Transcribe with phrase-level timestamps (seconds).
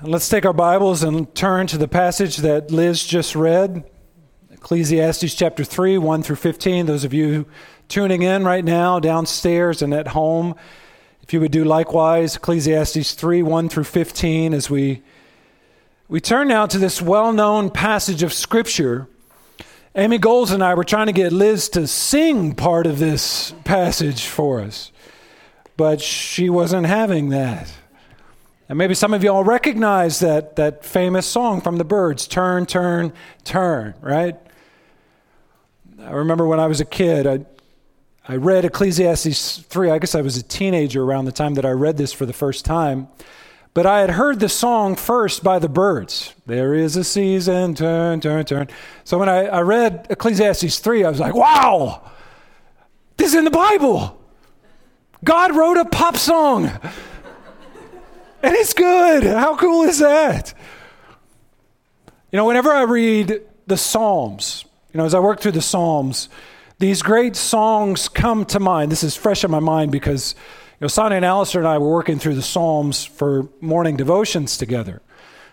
[0.00, 3.82] Let's take our Bibles and turn to the passage that Liz just read
[4.48, 6.86] Ecclesiastes chapter 3, 1 through 15.
[6.86, 7.46] Those of you
[7.88, 10.54] tuning in right now, downstairs and at home,
[11.22, 15.02] if you would do likewise, Ecclesiastes 3, 1 through 15, as we,
[16.06, 19.08] we turn now to this well known passage of Scripture.
[19.96, 24.26] Amy Goals and I were trying to get Liz to sing part of this passage
[24.26, 24.92] for us,
[25.76, 27.72] but she wasn't having that.
[28.68, 33.14] And maybe some of y'all recognize that, that famous song from the Byrds Turn, Turn,
[33.44, 34.36] Turn, right?
[36.00, 37.46] I remember when I was a kid, I,
[38.28, 39.90] I read Ecclesiastes 3.
[39.90, 42.34] I guess I was a teenager around the time that I read this for the
[42.34, 43.08] first time.
[43.72, 46.34] But I had heard the song first by the Byrds.
[46.44, 48.68] There is a season, turn, turn, turn.
[49.04, 52.10] So when I, I read Ecclesiastes 3, I was like, wow,
[53.16, 54.20] this is in the Bible.
[55.24, 56.70] God wrote a pop song.
[58.42, 59.24] And it's good.
[59.24, 60.54] How cool is that?
[62.30, 66.28] You know, whenever I read the Psalms, you know, as I work through the Psalms,
[66.78, 68.92] these great songs come to mind.
[68.92, 70.34] This is fresh in my mind because,
[70.72, 74.56] you know, Sonia and Alistair and I were working through the Psalms for morning devotions
[74.56, 75.02] together.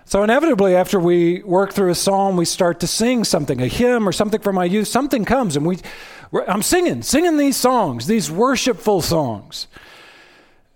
[0.07, 4.07] So inevitably, after we work through a psalm, we start to sing something, a hymn
[4.07, 4.88] or something from my youth.
[4.88, 5.79] Something comes, and we,
[6.47, 9.65] I'm singing, singing these songs, these worshipful songs.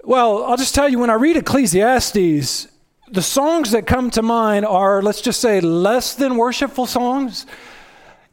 [0.09, 2.67] Well, I'll just tell you when I read Ecclesiastes,
[3.11, 7.45] the songs that come to mind are, let's just say, less than worshipful songs.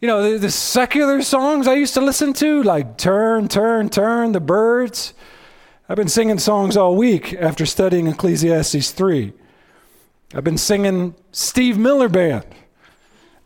[0.00, 4.32] You know, the, the, secular songs I used to listen to, like Turn, Turn, Turn,
[4.32, 5.12] the Byrds.
[5.86, 9.34] I've been singing songs all week after studying Ecclesiastes 3.
[10.34, 12.46] I've been singing Steve Miller Band.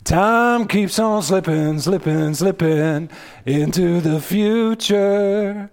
[0.05, 3.11] Time keeps on slipping, slipping, slipping
[3.45, 5.69] into the future.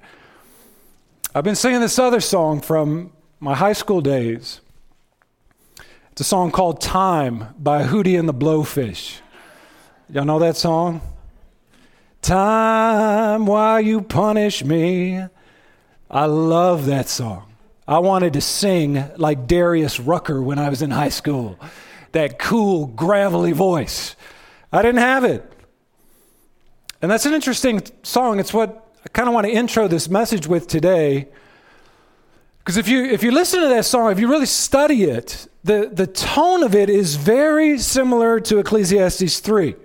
[1.38, 4.60] I've been singing this other song from my high school days.
[6.12, 9.20] It's a song called Time by Hootie and the Blowfish.
[10.10, 11.00] Y'all know that song?
[12.23, 15.22] Time, why you punish me?
[16.10, 17.54] I love that song.
[17.88, 21.60] I wanted to sing like Darius Rucker when I was in high school.
[22.14, 24.16] That cool, gravelly voice.
[24.73, 25.45] I didn't have it.
[27.00, 28.40] And that's an interesting song.
[28.40, 31.30] It's what I kind of want to intro this message with today.
[32.60, 35.90] Because if you, if you listen to that song, if you really study it, the,
[35.94, 39.76] the tone of it is very similar to Ecclesiastes 3.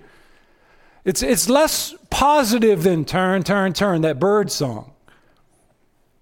[1.05, 4.93] It's, it's less positive than Turn, Turn, Turn, that bird song.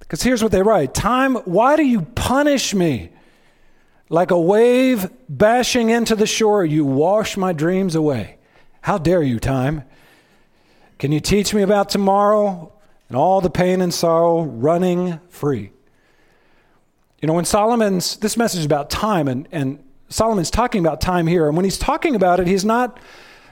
[0.00, 3.08] Because here's what they write Time, why do you punish me?
[4.10, 8.36] Like a wave bashing into the shore, you wash my dreams away.
[8.82, 9.84] How dare you, time?
[10.98, 12.74] Can you teach me about tomorrow?
[13.10, 15.72] And all the pain and sorrow running free.
[17.20, 21.26] You know, when Solomon's, this message is about time, and, and Solomon's talking about time
[21.26, 23.00] here, and when he's talking about it, he's not,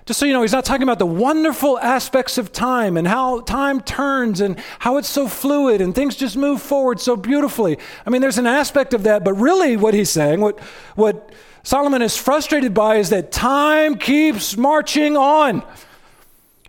[0.06, 3.41] just so you know, he's not talking about the wonderful aspects of time and how
[3.41, 7.78] time turns and how it's so fluid and things just move forward so beautifully.
[8.06, 10.60] I mean, there's an aspect of that, but really what he's saying, what,
[10.94, 11.32] what
[11.64, 15.64] Solomon is frustrated by is that time keeps marching on.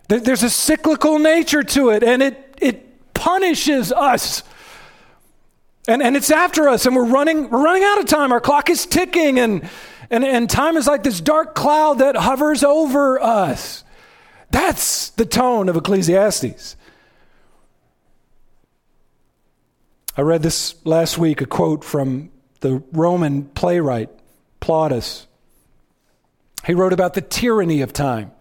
[0.08, 4.42] There's a cyclical nature to it, and it it punishes us.
[5.88, 8.32] And, and it's after us, and we're running, we're running out of time.
[8.32, 9.68] Our clock is ticking, and,
[10.10, 13.82] and, and time is like this dark cloud that hovers over us.
[14.50, 16.76] That's the tone of Ecclesiastes.
[20.16, 24.10] I read this last week, a quote from the Roman playwright
[24.60, 25.26] Plautus.
[26.66, 28.32] He wrote about the tyranny of time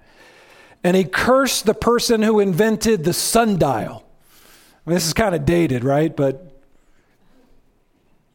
[0.84, 4.06] and he cursed the person who invented the sundial.
[4.90, 6.16] Mean, this is kind of dated, right?
[6.16, 6.52] But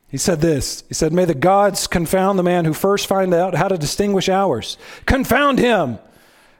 [0.08, 3.56] he said this He said, May the gods confound the man who first find out
[3.56, 4.78] how to distinguish hours.
[5.04, 5.98] Confound him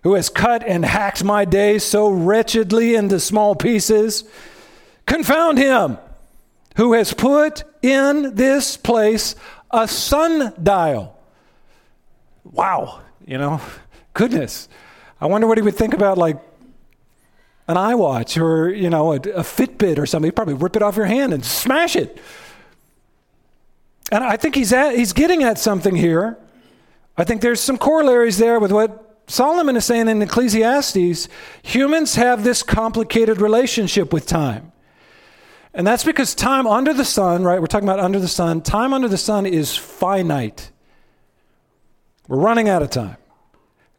[0.02, 4.24] who has cut and hacked my days so wretchedly into small pieces.
[5.06, 5.98] Confound him
[6.74, 9.36] who has put in this place
[9.70, 11.16] a sundial.
[12.42, 13.60] Wow, you know,
[14.12, 14.68] goodness.
[15.20, 16.40] I wonder what he would think about like
[17.66, 20.28] an iWatch or, you know, a, a Fitbit or something.
[20.28, 22.20] He'd probably rip it off your hand and smash it.
[24.12, 26.38] And I think he's, at, he's getting at something here.
[27.16, 31.28] I think there's some corollaries there with what Solomon is saying in Ecclesiastes.
[31.62, 34.72] Humans have this complicated relationship with time.
[35.72, 37.60] And that's because time under the sun, right?
[37.60, 38.60] We're talking about under the sun.
[38.60, 40.70] Time under the sun is finite.
[42.28, 43.16] We're running out of time.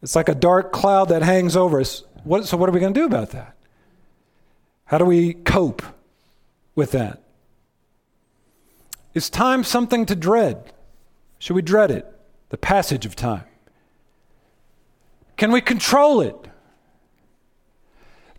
[0.02, 2.04] It's like a dark cloud that hangs over us.
[2.25, 3.56] What, so, what are we going to do about that?
[4.86, 5.81] How do we cope
[6.75, 7.22] with that?
[9.13, 10.74] Is time something to dread?
[11.39, 12.12] Should we dread it?
[12.50, 13.44] the passage of time?
[15.38, 16.38] Can we control it?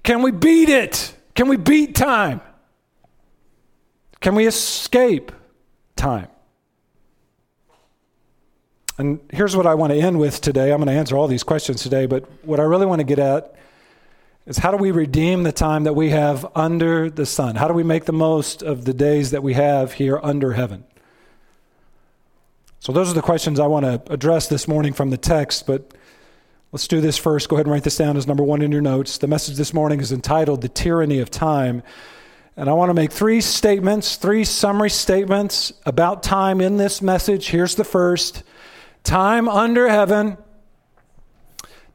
[0.02, 1.14] Can we beat it?
[1.34, 2.40] Can we beat time?
[4.20, 5.32] Can we escape
[5.96, 6.28] time?
[8.98, 10.72] And here's what I want to end with today.
[10.72, 13.18] I'm going to answer all these questions today, but what I really want to get
[13.18, 13.54] at
[14.46, 17.56] is how do we redeem the time that we have under the sun?
[17.56, 20.84] How do we make the most of the days that we have here under heaven?
[22.78, 25.92] So, those are the questions I want to address this morning from the text, but
[26.70, 27.48] let's do this first.
[27.48, 29.18] Go ahead and write this down as number one in your notes.
[29.18, 31.82] The message this morning is entitled The Tyranny of Time.
[32.56, 37.48] And I want to make three statements, three summary statements about time in this message.
[37.48, 38.44] Here's the first
[39.02, 40.38] time under heaven.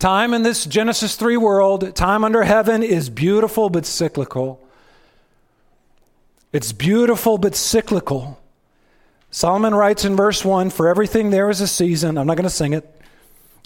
[0.02, 4.60] Time in this Genesis 3 world, time under heaven is beautiful but cyclical.
[6.52, 8.42] It's beautiful but cyclical.
[9.30, 12.18] Solomon writes in verse 1 For everything there is a season.
[12.18, 13.00] I'm not going to sing it.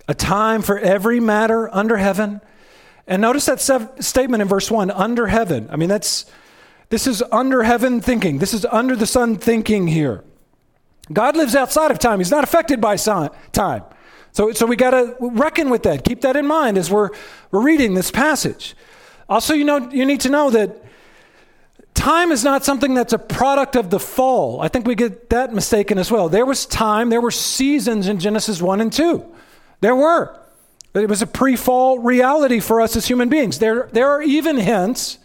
[0.09, 2.41] A time for every matter under heaven.
[3.07, 5.69] And notice that sev- statement in verse 1 under heaven.
[5.71, 6.25] I mean, that's
[6.89, 8.39] this is under heaven thinking.
[8.39, 10.21] This is under the sun thinking here.
[11.13, 12.19] God lives outside of time.
[12.19, 13.83] He's not affected by time.
[14.35, 16.03] So, so we got to reckon with that.
[16.03, 17.09] Keep that in mind as we're,
[17.51, 18.75] we're reading this passage.
[19.29, 20.83] Also, you know, you need to know that
[21.93, 24.59] time is not something that's a product of the fall.
[24.59, 26.27] I think we get that mistaken as well.
[26.27, 29.25] There was time, there were seasons in Genesis 1 and 2.
[29.79, 30.37] There were.
[30.93, 33.59] It was a pre fall reality for us as human beings.
[33.59, 35.17] There, there are even hints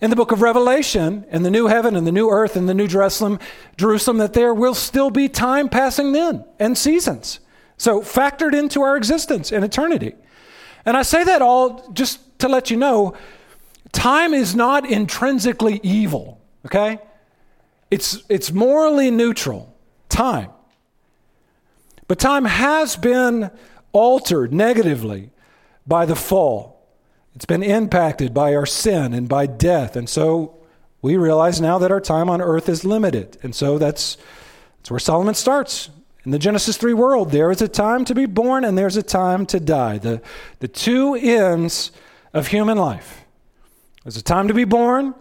[0.00, 2.74] in the book of Revelation, in the new heaven and the new earth and the
[2.74, 3.40] new Jerusalem,
[3.76, 7.40] Jerusalem, that there will still be time passing then and seasons.
[7.76, 10.14] So factored into our existence and eternity.
[10.86, 13.14] And I say that all just to let you know
[13.92, 16.98] time is not intrinsically evil, okay?
[17.90, 19.74] It's, it's morally neutral,
[20.08, 20.50] time.
[22.06, 23.50] But time has been
[23.92, 25.30] altered negatively
[25.86, 26.86] by the fall.
[27.34, 29.96] It's been impacted by our sin and by death.
[29.96, 30.56] And so
[31.02, 33.38] we realize now that our time on earth is limited.
[33.42, 34.16] And so that's,
[34.78, 35.90] that's where Solomon starts.
[36.24, 39.02] In the Genesis 3 world, there is a time to be born and there's a
[39.02, 39.98] time to die.
[39.98, 40.22] The,
[40.60, 41.92] the two ends
[42.32, 43.24] of human life.
[44.02, 45.14] There's a time to be born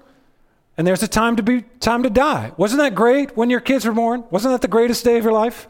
[0.78, 2.52] and there's a time to be time to die.
[2.58, 4.24] Wasn't that great when your kids were born?
[4.32, 5.68] Wasn't that the greatest day of your life?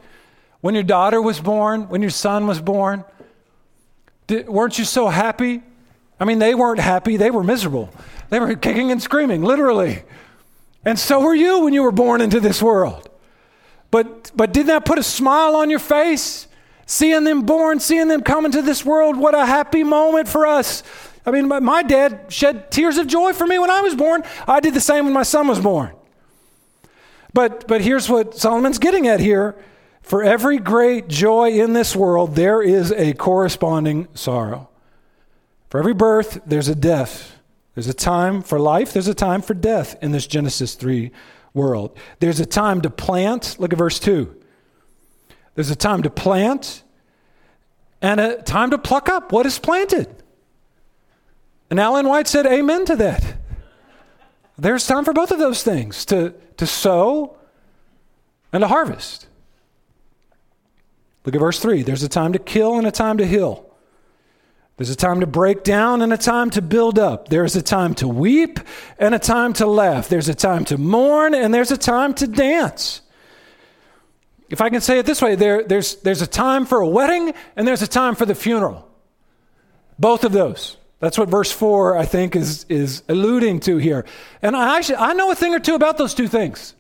[0.62, 3.04] When your daughter was born, when your son was born?
[4.28, 5.64] Did, weren't you so happy
[6.24, 7.90] I mean, they weren't happy, they were miserable.
[8.30, 10.04] They were kicking and screaming, literally.
[10.86, 13.10] And so were you when you were born into this world.
[13.94, 16.48] But, but didn't that put a smile on your face?
[16.88, 20.82] Seeing them born, seeing them come into this world, what a happy moment for us.
[21.28, 24.24] I mean, my, my dad shed tears of joy for me when I was born.
[24.48, 25.92] I did the same when my son was born.
[27.36, 29.56] But, but here's what Solomon's getting at here.
[30.02, 34.70] For every great joy in this world, there is a corresponding sorrow.
[35.70, 37.36] For every birth, there's a death.
[37.76, 41.12] There's a time for life, there's a time for death in this Genesis 3
[41.54, 41.98] world.
[42.20, 43.58] There's a time to plant.
[43.60, 44.36] Look at verse 2.
[45.56, 46.84] There's a time to plant
[48.02, 50.14] and a time to pluck up what is planted.
[51.70, 53.36] And Alan White said, Amen to that.
[54.58, 57.36] There's time for both of those things to, to sow
[58.52, 59.28] and to harvest.
[61.26, 61.84] Look at verse 3.
[61.84, 63.73] There's a time to kill and a time to heal.
[64.78, 67.30] There's a time to break down and a time to build up.
[67.30, 68.60] There's a time to weep
[68.98, 70.10] and a time to laugh.
[70.10, 73.02] There's a time to mourn and there's a time to dance.
[74.50, 77.34] If I can say it this way, there, there's, there's a time for a wedding
[77.56, 78.90] and there's a time for the funeral.
[80.00, 80.78] Both of those.
[81.00, 84.06] That's what verse 4, I think, is, is alluding to here.
[84.42, 86.74] And I, actually, I know a thing or two about those two things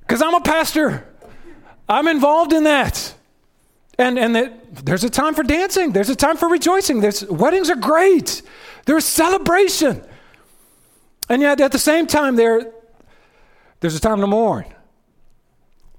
[0.00, 1.06] because I'm a pastor,
[1.88, 3.15] I'm involved in that.
[3.98, 7.00] And, and that there's a time for dancing, there's a time for rejoicing.
[7.00, 8.42] There's, weddings are great,
[8.84, 10.02] there's celebration.
[11.28, 12.72] And yet, at the same time, there,
[13.80, 14.66] there's a time to mourn.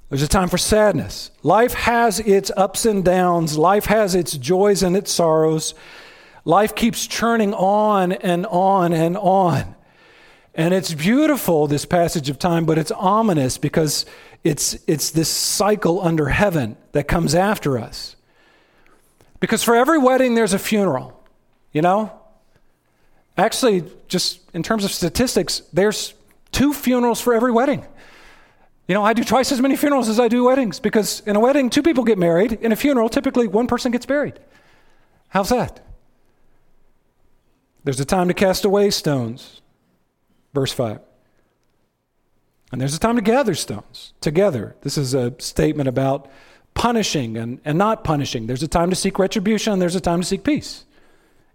[0.10, 1.32] There's a time for sadness.
[1.44, 3.58] Life has its ups and downs.
[3.58, 5.74] Life has its joys and its sorrows.
[6.46, 9.76] Life keeps churning on and on and on.
[10.56, 14.06] And it's beautiful, this passage of time, but it's ominous because
[14.48, 18.16] it's, it's this cycle under heaven that comes after us.
[19.42, 21.22] Because for every wedding, there's a funeral,
[21.74, 22.18] you know?
[23.38, 26.14] Actually, just in terms of statistics, there's
[26.54, 27.86] two funerals for every wedding.
[28.88, 31.42] You know, I do twice as many funerals as I do weddings because in a
[31.42, 32.54] wedding, two people get married.
[32.54, 34.40] In a funeral, typically one person gets buried.
[35.28, 35.86] How's that?
[37.84, 39.60] There's a time to cast away stones.
[40.54, 41.02] Verse 5.
[42.72, 44.76] And there's a time to gather stones together.
[44.82, 46.30] This is a statement about
[46.74, 48.48] punishing and, and not punishing.
[48.48, 50.86] There's a time to seek retribution, and there's a time to seek peace.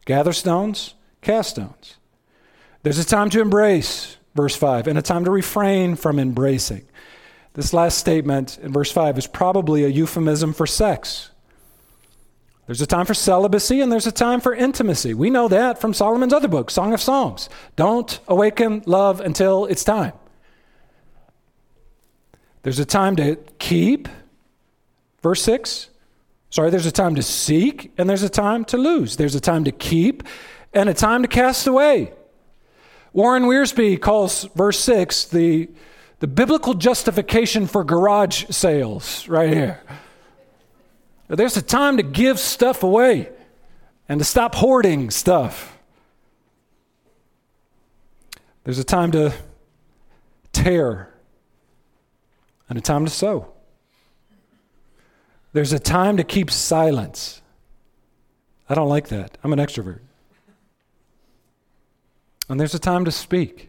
[0.05, 1.97] Gather stones, cast stones.
[2.83, 6.87] There's a time to embrace, verse 5, and a time to refrain from embracing.
[7.55, 11.31] This last statement in verse 5 is probably a euphemism for sex.
[12.67, 15.13] There's a time for celibacy and there's a time for intimacy.
[15.13, 17.51] We know that from Solomon's other book, Song of Songs.
[17.77, 20.13] Don't awaken love until it's time.
[22.63, 24.09] There's a time to keep,
[25.21, 25.89] verse 6.
[26.51, 29.17] Sorry, there's a time to seek and there's a time to lose.
[29.17, 30.23] There's a time to keep
[30.73, 32.13] and a time to cast away.
[33.13, 35.69] Warren Wiersbe calls verse 6 the,
[36.21, 39.81] the biblical justification for garage sales, right here.
[41.29, 43.31] There's a time to give stuff away
[44.09, 45.79] and to stop hoarding stuff.
[48.65, 49.33] There's a time to
[50.53, 51.12] tear
[52.73, 53.53] and a time to sow.
[55.53, 57.43] There's a time to keep silence.
[58.67, 59.37] I don't like that.
[59.45, 60.01] I'm an extrovert.
[62.49, 63.69] And there's a time to speak.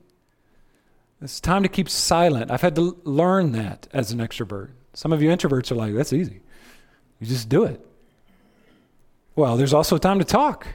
[1.22, 2.50] It's time to keep silent.
[2.50, 4.70] I've had to learn that as an extrovert.
[4.94, 6.40] Some of you introverts are like, that's easy.
[7.20, 7.86] You just do it.
[9.36, 10.66] Well, there's also a time to talk,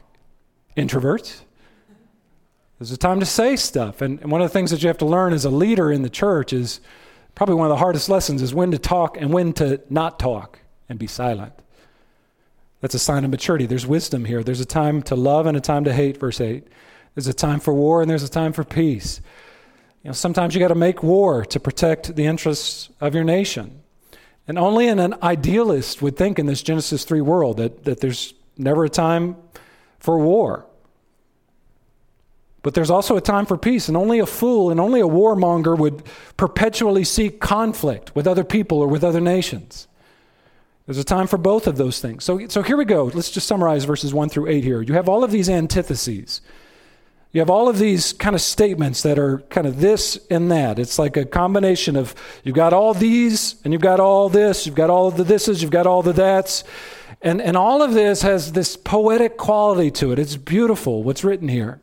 [0.76, 1.40] introverts.
[2.78, 4.02] There's a time to say stuff.
[4.02, 6.02] And, and one of the things that you have to learn as a leader in
[6.02, 6.82] the church is
[7.38, 10.58] probably one of the hardest lessons is when to talk and when to not talk
[10.88, 11.52] and be silent.
[12.80, 13.64] That's a sign of maturity.
[13.64, 14.42] There's wisdom here.
[14.42, 16.66] There's a time to love and a time to hate, verse 8.
[17.14, 19.20] There's a time for war and there's a time for peace.
[20.02, 23.82] You know, sometimes you got to make war to protect the interests of your nation.
[24.48, 28.84] And only an idealist would think in this Genesis 3 world that, that there's never
[28.84, 29.36] a time
[30.00, 30.66] for war.
[32.68, 35.74] But there's also a time for peace, and only a fool and only a warmonger
[35.78, 36.02] would
[36.36, 39.88] perpetually seek conflict with other people or with other nations.
[40.84, 42.24] There's a time for both of those things.
[42.24, 43.04] So, so here we go.
[43.04, 44.82] Let's just summarize verses 1 through 8 here.
[44.82, 46.42] You have all of these antitheses.
[47.32, 50.78] You have all of these kind of statements that are kind of this and that.
[50.78, 54.74] It's like a combination of you've got all these and you've got all this, you've
[54.74, 56.64] got all the thises, you've got all the that's.
[57.22, 60.18] And, and all of this has this poetic quality to it.
[60.18, 61.80] It's beautiful what's written here.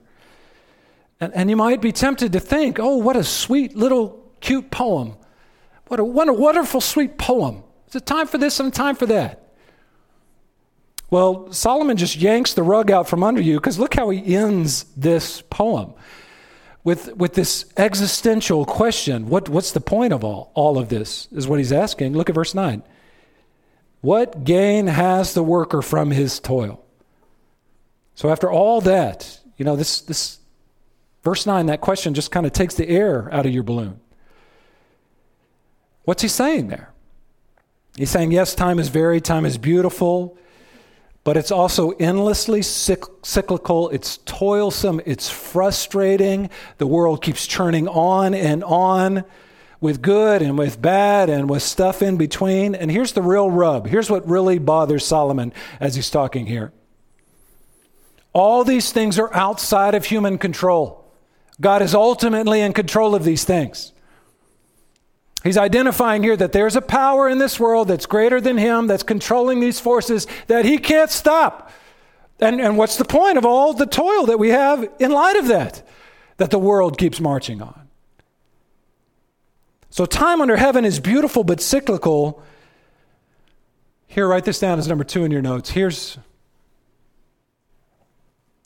[1.25, 5.15] And, and you might be tempted to think, oh, what a sweet little cute poem.
[5.87, 7.63] What a, what a wonderful, sweet poem.
[7.87, 9.41] It's a time for this and time for that.
[11.09, 14.83] Well, Solomon just yanks the rug out from under you because look how he ends
[14.95, 15.93] this poem
[16.83, 19.27] with, with this existential question.
[19.27, 21.27] What, what's the point of all, all of this?
[21.31, 22.13] Is what he's asking.
[22.13, 22.83] Look at verse 9.
[24.01, 26.83] What gain has the worker from his toil?
[28.13, 30.39] So, after all that, you know, this, this
[31.25, 33.99] verse 9, that question just kind of takes the air out of your balloon.
[36.05, 36.93] What's he saying there?
[37.97, 40.37] He's saying, yes, time is varied, time is beautiful
[41.25, 43.89] but it's also endlessly cyclical.
[43.89, 45.01] It's toilsome.
[45.07, 46.51] It's frustrating.
[46.77, 49.25] The world keeps churning on and on
[49.81, 52.75] with good and with bad and with stuff in between.
[52.75, 53.87] And here's the real rub.
[53.87, 56.71] Here's what really bothers Solomon as he's talking here.
[58.31, 61.04] All these things are outside of human control.
[61.59, 63.93] God is ultimately in control of these things.
[65.43, 69.03] He's identifying here that there's a power in this world that's greater than him, that's
[69.03, 71.71] controlling these forces that he can't stop.
[72.39, 75.47] And, and what's the point of all the toil that we have in light of
[75.47, 75.87] that?
[76.37, 77.87] That the world keeps marching on.
[79.89, 82.43] So, time under heaven is beautiful but cyclical.
[84.07, 85.69] Here, write this down as number two in your notes.
[85.69, 86.17] Here's,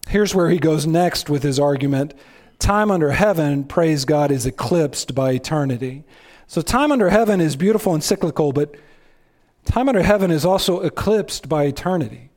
[0.07, 2.13] here's where he goes next with his argument.
[2.59, 6.03] Time under heaven, praise God, is eclipsed by eternity.
[6.45, 8.75] So, time under heaven is beautiful and cyclical, but
[9.65, 12.29] time under heaven is also eclipsed by eternity.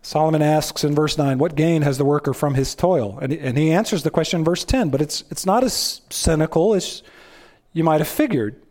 [0.00, 3.18] Solomon asks in verse 9, What gain has the worker from his toil?
[3.20, 6.72] And, and he answers the question in verse 10, but it's, it's not as cynical
[6.72, 7.02] as
[7.74, 8.62] you might have figured.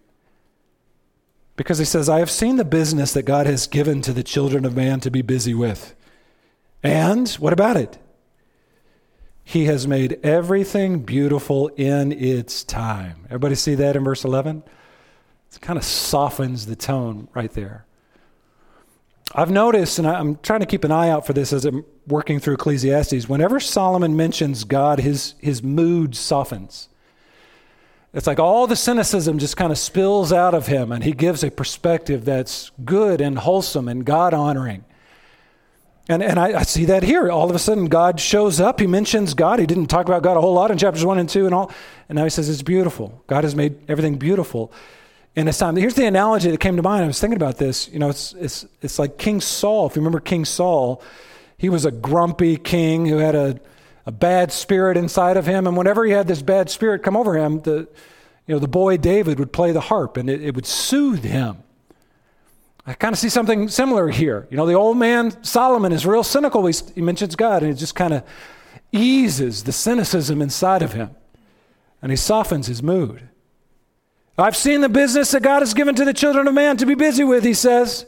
[1.55, 4.65] Because he says, I have seen the business that God has given to the children
[4.65, 5.93] of man to be busy with.
[6.87, 7.97] And what about it?
[9.43, 13.25] He has made everything beautiful in its time.
[13.25, 14.63] Everybody see that in verse 11?
[15.51, 17.85] It kind of softens the tone right there.
[19.35, 22.39] I've noticed, and I'm trying to keep an eye out for this as I'm working
[22.39, 26.87] through Ecclesiastes, whenever Solomon mentions God, his, his mood softens.
[28.13, 31.43] It's like all the cynicism just kind of spills out of him, and he gives
[31.43, 34.85] a perspective that's good and wholesome and God honoring.
[36.09, 37.29] And, and I, I, see that here.
[37.29, 38.79] All of a sudden, God shows up.
[38.79, 39.59] He mentions God.
[39.59, 41.71] He didn't talk about God a whole lot in chapters 1 and 2 and all.
[42.07, 43.23] And now he says it's beautiful.
[43.27, 44.71] God has made everything beautiful
[45.35, 45.75] in his time.
[45.75, 47.03] Here's the analogy that came to mind.
[47.03, 47.89] I was thinking about this.
[47.89, 49.87] You know, it's, it's, it's like King Saul.
[49.87, 51.03] If you remember King Saul,
[51.57, 53.59] he was a grumpy king who had a,
[54.05, 55.67] a bad spirit inside of him.
[55.67, 57.89] And whenever he had this bad spirit come over him, the,
[58.47, 61.57] you know, the boy David would play the harp and it, it would soothe him.
[62.87, 64.47] I kind of see something similar here.
[64.49, 66.65] You know, the old man Solomon is real cynical.
[66.65, 68.23] He, he mentions God and it just kind of
[68.93, 71.11] eases the cynicism inside of him
[72.01, 73.27] and he softens his mood.
[74.37, 76.95] I've seen the business that God has given to the children of man to be
[76.95, 78.05] busy with, he says.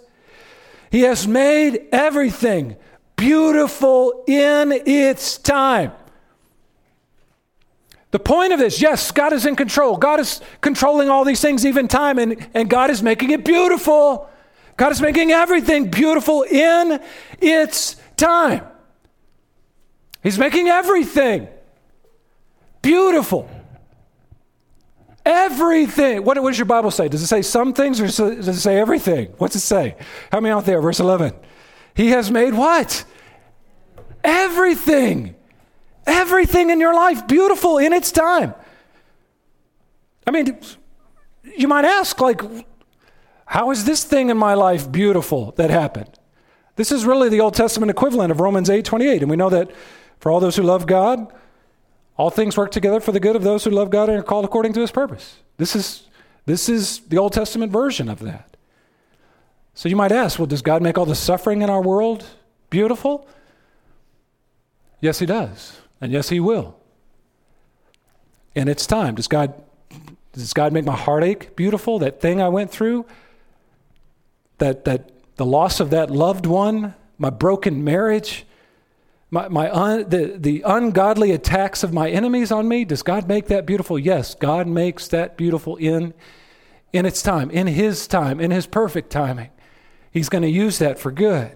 [0.92, 2.78] He has made everything
[3.18, 5.92] beautiful in its time.
[8.12, 9.98] The point of this, yes, God is in control.
[9.98, 14.30] God is controlling all these things, even time, and, and God is making it beautiful.
[14.80, 17.02] God is making everything beautiful in
[17.42, 18.66] its time.
[20.24, 21.50] He's making everything
[22.82, 23.50] beautiful.
[25.26, 26.24] Everything.
[26.24, 27.10] What, what does your Bible say?
[27.10, 29.34] Does it say some things or does it say everything?
[29.38, 29.98] What's it say?
[30.32, 30.80] Help me out there.
[30.80, 31.34] Verse 11.
[31.94, 33.04] He has made what?
[34.24, 35.36] Everything.
[36.08, 38.54] Everything in your life beautiful in its time.
[40.26, 40.58] I mean,
[41.58, 42.42] you might ask, like,
[43.50, 46.12] how is this thing in my life beautiful that happened?
[46.76, 49.72] This is really the Old Testament equivalent of Romans 8:28, And we know that
[50.20, 51.34] for all those who love God,
[52.16, 54.46] all things work together for the good of those who love God and are called
[54.46, 55.40] according to his purpose.
[55.58, 56.04] This is,
[56.46, 58.56] this is the Old Testament version of that.
[59.74, 62.26] So you might ask, well, does God make all the suffering in our world
[62.70, 63.28] beautiful?
[65.02, 65.82] Yes, he does.
[66.00, 66.78] And yes, he will.
[68.56, 69.16] And it's time.
[69.16, 69.56] Does God,
[70.34, 71.98] does God make my heartache beautiful?
[71.98, 73.08] That thing I went through?
[74.60, 76.96] That, that the loss of that loved one?
[77.18, 78.46] My broken marriage?
[79.32, 83.48] my, my un, the, the ungodly attacks of my enemies on me, does God make
[83.48, 84.00] that beautiful?
[84.00, 86.14] Yes, God makes that beautiful in,
[86.94, 89.50] in its time, in His time, in His perfect timing.
[90.12, 91.56] He's going to use that for good.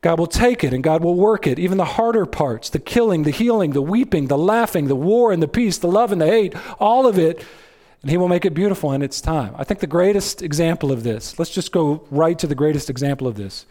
[0.00, 3.22] God will take it and God will work it, even the harder parts, the killing,
[3.22, 6.26] the healing, the weeping, the laughing, the war and the peace, the love and the
[6.26, 7.42] hate, all of it,
[8.04, 9.54] and He will make it beautiful in its time.
[9.56, 13.26] I think the greatest example of this, let's just go right to the greatest example
[13.26, 13.64] of this.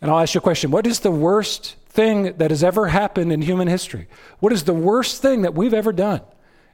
[0.00, 3.32] And I'll ask you a question What is the worst thing that has ever happened
[3.32, 4.06] in human history?
[4.38, 6.20] What is the worst thing that we've ever done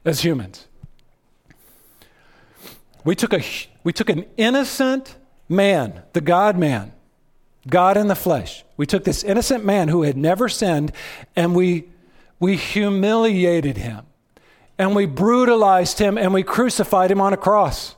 [0.05, 0.67] as humans?
[3.03, 3.43] We took, a,
[3.83, 5.17] we took an innocent
[5.49, 6.93] man, the God man,
[7.67, 8.63] God in the flesh.
[8.77, 10.91] We took this innocent man who had never sinned
[11.35, 11.89] and we,
[12.39, 14.05] we humiliated him
[14.77, 17.95] and we brutalized him and we crucified him on a cross.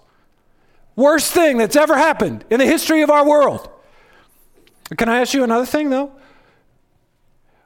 [0.96, 3.70] Worst thing that's ever happened in the history of our world.
[4.98, 6.12] Can I ask you another thing, though?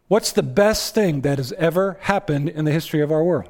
[0.08, 3.50] What's the best thing that has ever happened in the history of our world?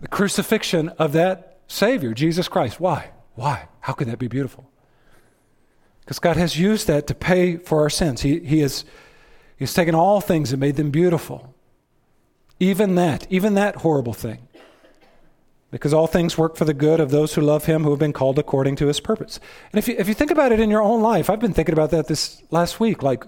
[0.00, 2.80] The crucifixion of that Savior, Jesus Christ.
[2.80, 3.10] Why?
[3.34, 3.68] Why?
[3.80, 4.68] How could that be beautiful?
[6.00, 8.22] Because God has used that to pay for our sins.
[8.22, 8.84] He, he has
[9.56, 11.53] He's taken all things and made them beautiful.
[12.60, 14.48] Even that, even that horrible thing
[15.74, 18.12] because all things work for the good of those who love him who have been
[18.12, 19.40] called according to his purpose.
[19.72, 21.72] And if you, if you think about it in your own life, I've been thinking
[21.72, 23.02] about that this last week.
[23.02, 23.24] Like,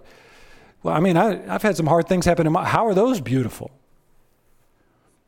[0.85, 3.21] well, I mean, I, I've had some hard things happen in my, how are those
[3.21, 3.73] beautiful?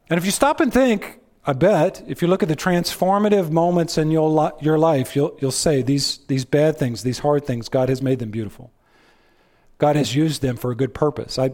[0.08, 3.98] And if you stop and think, I bet if you look at the transformative moments
[3.98, 7.88] in your, your life, you'll, you'll say these, these bad things, these hard things, God
[7.88, 8.70] has made them beautiful.
[9.78, 11.36] God has used them for a good purpose.
[11.36, 11.50] I,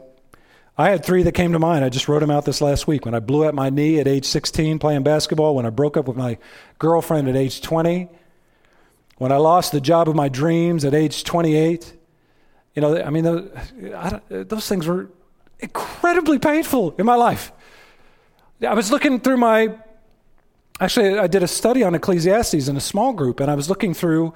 [0.77, 1.85] I had three that came to mind.
[1.85, 3.05] I just wrote them out this last week.
[3.05, 6.09] When I blew out my knee at age 16 playing basketball, when I broke up
[6.09, 6.37] with my
[6.79, 8.09] girlfriend at age 20,
[9.19, 11.93] when I lost the job of my dreams at age 28.
[12.75, 13.51] You know, I mean, those,
[13.95, 15.11] I those things were
[15.61, 17.53] incredibly painful in my life.
[18.67, 19.77] I was looking through my,
[20.81, 23.95] actually, I did a study on Ecclesiastes in a small group, and I was looking
[23.95, 24.35] through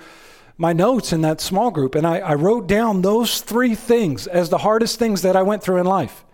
[0.56, 4.50] my notes in that small group, and I, I wrote down those three things as
[4.50, 6.24] the hardest things that I went through in life.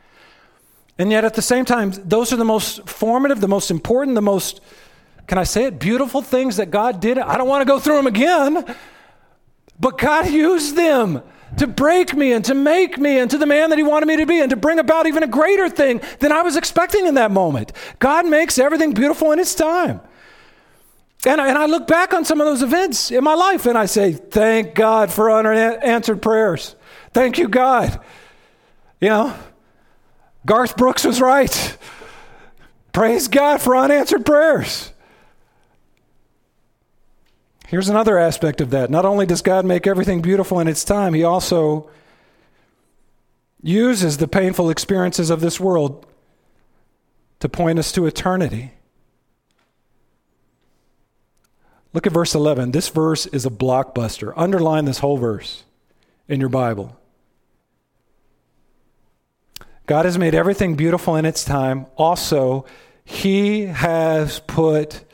[0.99, 4.23] And yet at the same time, those are the most formative, the most important, the
[4.23, 4.61] most,
[5.27, 7.19] can I say it, beautiful things that God did.
[7.19, 8.77] I don't want to go through them again,
[9.81, 11.23] but God used them
[11.59, 14.27] to break me and to make me into the man that He wanted me to
[14.27, 17.31] be and to bring about even a greater thing than I was expecting in that
[17.31, 17.73] moment.
[17.99, 20.01] God makes everything beautiful in His time.
[21.27, 23.79] And I, and I look back on some of those events in my life and
[23.79, 26.77] I say, thank God for unanswered prayers.
[27.13, 27.99] Thank you, God.
[29.01, 29.37] You know,
[30.47, 31.77] Garth Brooks was right.
[32.93, 34.93] Praise God for unanswered prayers.
[37.67, 38.91] Here's another aspect of that.
[38.91, 41.91] Not only does God make everything beautiful in its time, He also
[43.63, 46.07] uses the painful experiences of this world
[47.41, 48.73] to point us to eternity.
[51.95, 52.73] Look at verse 11.
[52.73, 54.33] This verse is a blockbuster.
[54.37, 55.65] Underline this whole verse
[56.29, 56.99] in your Bible.
[59.87, 61.87] God has made everything beautiful in its time.
[61.97, 62.65] Also,
[63.05, 65.05] He has put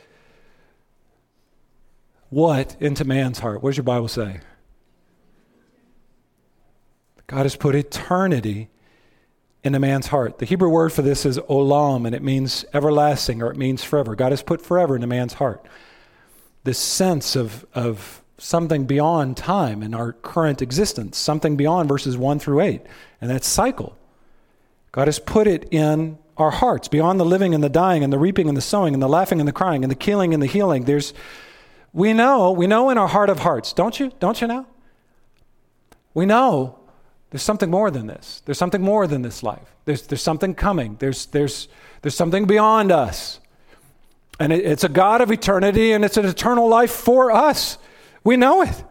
[2.31, 3.61] what into man's heart?
[3.61, 4.39] What does your Bible say?
[7.27, 8.69] God has put eternity
[9.63, 10.39] into man's heart.
[10.39, 14.15] The Hebrew word for this is olam, and it means everlasting or it means forever.
[14.15, 15.65] God has put forever into man's heart.
[16.63, 22.39] This sense of, of something beyond time in our current existence, something beyond verses 1
[22.39, 22.81] through 8,
[23.19, 23.97] and that cycle.
[24.91, 28.17] God has put it in our hearts, beyond the living and the dying and the
[28.17, 30.47] reaping and the sowing and the laughing and the crying and the killing and the
[30.47, 30.85] healing.
[30.85, 31.13] There's,
[31.93, 34.11] we know, we know in our heart of hearts, don't you?
[34.19, 34.65] Don't you know?
[36.13, 36.79] We know
[37.29, 38.41] there's something more than this.
[38.45, 39.75] There's something more than this life.
[39.85, 40.97] There's, there's something coming.
[40.99, 41.67] There's, there's,
[42.01, 43.39] there's something beyond us.
[44.39, 47.77] And it, it's a God of eternity and it's an eternal life for us.
[48.23, 48.83] We know it.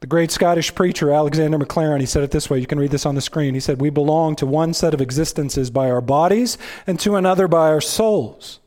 [0.00, 2.58] The great Scottish preacher Alexander Maclaren, he said it this way.
[2.58, 3.54] You can read this on the screen.
[3.54, 7.48] He said, We belong to one set of existences by our bodies and to another
[7.48, 8.60] by our souls.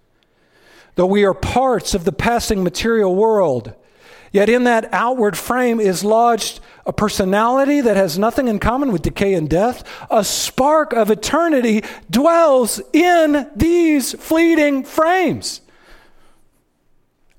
[0.96, 3.76] Though we are parts of the passing material world,
[4.32, 9.04] yet in that outward frame is lodged a personality that has nothing in common with
[9.04, 9.84] decay and death.
[10.10, 15.62] A spark of eternity dwells in these fleeting frames.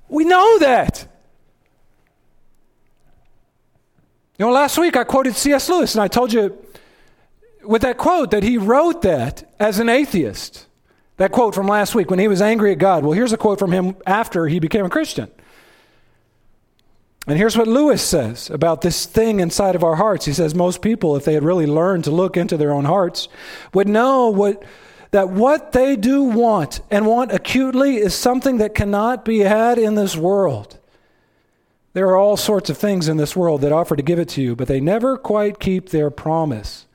[0.09, 1.10] We know that.
[4.41, 5.69] You know, last week I quoted C.S.
[5.69, 6.57] Lewis, and I told you
[7.63, 10.67] with that quote that he wrote that as an atheist.
[11.19, 13.05] That quote from last week when he was angry at God.
[13.05, 15.31] Well, here's a quote from him after he became a Christian.
[17.27, 20.25] And here's what Lewis says about this thing inside of our hearts.
[20.25, 23.29] He says most people, if they had really learned to look into their own hearts,
[23.75, 24.65] would know what,
[25.11, 29.97] that what they do want and want acutely is something that cannot be had in
[29.97, 30.80] this world.
[31.93, 34.43] There are all sorts of things in this world that offer to give it to
[34.43, 36.87] you, but they never quite keep their promise.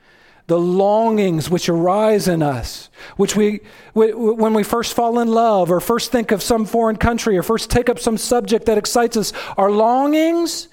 [0.46, 3.60] The longings which arise in us, which we,
[3.94, 7.68] when we first fall in love or first think of some foreign country or first
[7.68, 10.68] take up some subject that excites us, are longings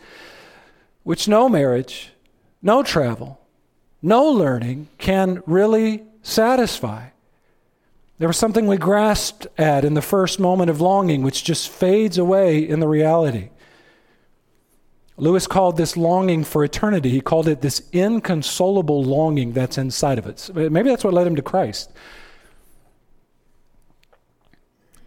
[1.02, 2.12] which no marriage,
[2.62, 3.42] no travel,
[4.02, 7.08] no learning can really satisfy.
[8.20, 12.18] There was something we grasped at in the first moment of longing, which just fades
[12.18, 13.50] away in the reality.
[15.16, 20.26] Lewis called this longing for eternity, he called it this inconsolable longing that's inside of
[20.26, 20.50] us.
[20.54, 21.92] Maybe that's what led him to Christ.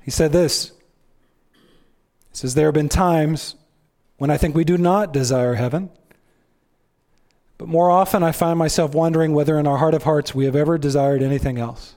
[0.03, 0.71] He said this
[2.31, 3.57] He says, There have been times
[4.19, 5.90] when I think we do not desire heaven,
[7.59, 10.57] but more often I find myself wondering whether in our heart of hearts we have
[10.57, 11.97] ever desired anything else.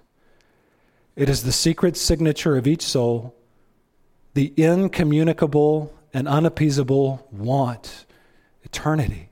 [1.15, 3.35] It is the secret signature of each soul,
[4.33, 8.05] the incommunicable and unappeasable want,
[8.63, 9.29] eternity,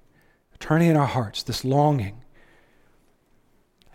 [0.53, 2.21] eternity in our hearts, this longing.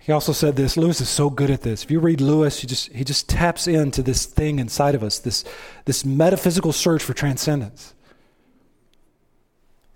[0.03, 0.77] He also said this.
[0.77, 1.85] Lewis is so good at this.
[1.85, 5.21] If you read Lewis, he just, he just taps into this thing inside of us,
[5.21, 5.45] this,
[5.85, 7.95] this metaphysical search for transcendence.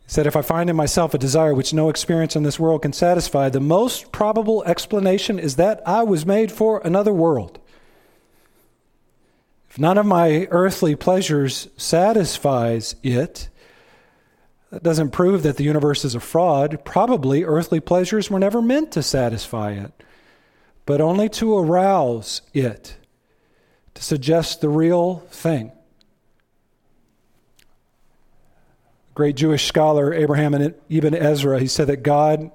[0.05, 2.83] He said, If I find in myself a desire which no experience in this world
[2.83, 7.59] can satisfy, the most probable explanation is that I was made for another world.
[9.79, 13.49] None of my earthly pleasures satisfies it,
[14.71, 16.85] that doesn't prove that the universe is a fraud.
[16.85, 19.93] Probably earthly pleasures were never meant to satisfy it,
[20.87, 22.97] but only to arouse it,
[23.95, 25.73] to suggest the real thing.
[29.15, 32.51] Great Jewish scholar Abraham Ibn Ezra, he said that God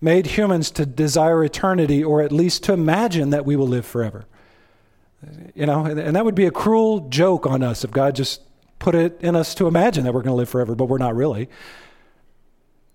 [0.00, 4.26] made humans to desire eternity or at least to imagine that we will live forever.
[5.54, 8.40] You know, and that would be a cruel joke on us if God just
[8.78, 11.14] put it in us to imagine that we're going to live forever, but we're not
[11.14, 11.48] really.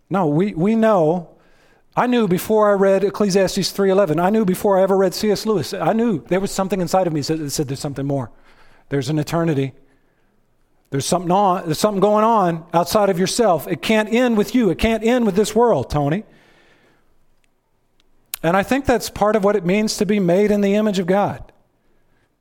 [0.10, 1.30] No, we, we know.
[1.96, 4.22] I knew before I read Ecclesiastes 3.11.
[4.22, 5.46] I knew before I ever read C.S.
[5.46, 5.74] Lewis.
[5.74, 8.30] I knew there was something inside of me that said there's something more.
[8.90, 9.74] There's an eternity.
[10.90, 13.68] There's something on, there's something going on outside of yourself.
[13.68, 14.70] It can't end with you.
[14.70, 16.24] It can't end with this world, Tony.
[18.44, 21.00] And I think that's part of what it means to be made in the image
[21.00, 21.52] of God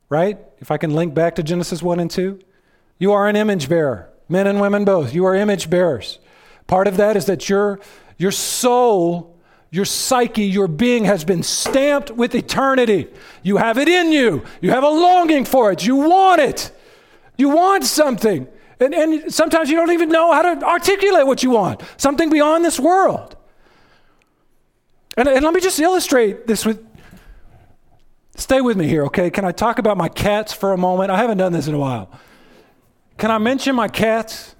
[0.09, 0.39] right?
[0.59, 2.39] If I can link back to Genesis 1 and 2.
[2.99, 5.13] You are an image bearer, men and women both.
[5.13, 6.19] You are image bearers.
[6.65, 7.79] Part of that is that your,
[8.17, 9.37] your soul,
[9.69, 13.07] your psyche, your being has been stamped with eternity.
[13.43, 14.43] You have it in you.
[14.61, 15.85] You have a longing for it.
[15.85, 16.71] You want it.
[17.37, 18.47] You want something.
[18.79, 22.63] And, and sometimes you don't even know how to articulate what you want something beyond
[22.63, 23.35] this world.
[25.15, 26.85] And, and let me just illustrate this with,
[28.37, 29.31] Stay with me here, okay?
[29.31, 31.09] Can I talk about my cats for a moment?
[31.09, 32.09] I haven't done this in a while.
[33.17, 34.55] Can I mention my cats?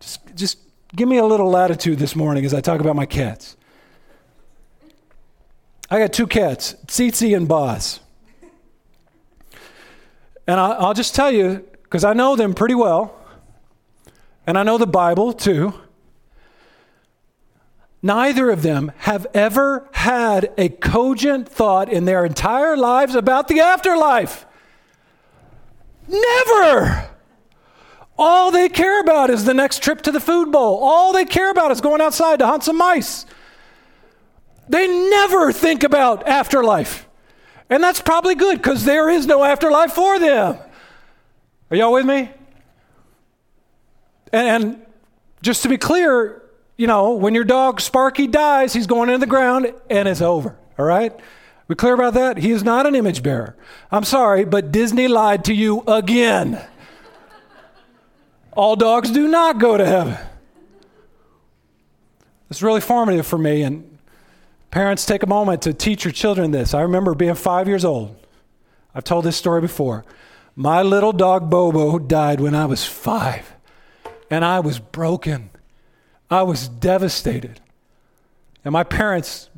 [0.00, 0.58] Just, just
[0.94, 3.56] give me a little latitude this morning as I talk about my cats.
[5.88, 8.00] I got two cats, Tsitsi and Boz.
[10.48, 13.16] And I, I'll just tell you, because I know them pretty well,
[14.48, 15.74] and I know the Bible too.
[18.06, 23.58] Neither of them have ever had a cogent thought in their entire lives about the
[23.58, 24.46] afterlife.
[26.06, 27.10] Never.
[28.16, 30.78] All they care about is the next trip to the food bowl.
[30.78, 33.26] All they care about is going outside to hunt some mice.
[34.68, 37.08] They never think about afterlife.
[37.68, 40.58] And that's probably good because there is no afterlife for them.
[41.72, 42.30] Are y'all with me?
[44.32, 44.82] And, and,
[45.42, 46.45] just to be clear,
[46.76, 50.56] you know, when your dog Sparky dies, he's going into the ground and it's over.
[50.78, 51.18] All right?
[51.68, 52.38] We clear about that?
[52.38, 53.56] He is not an image bearer.
[53.90, 56.64] I'm sorry, but Disney lied to you again.
[58.52, 60.16] All dogs do not go to heaven.
[62.48, 63.98] It's really formative for me, and
[64.70, 66.72] parents take a moment to teach your children this.
[66.72, 68.16] I remember being five years old.
[68.94, 70.04] I've told this story before.
[70.54, 73.54] My little dog Bobo died when I was five,
[74.30, 75.50] and I was broken.
[76.30, 77.60] I was devastated.
[78.64, 79.48] And my parents,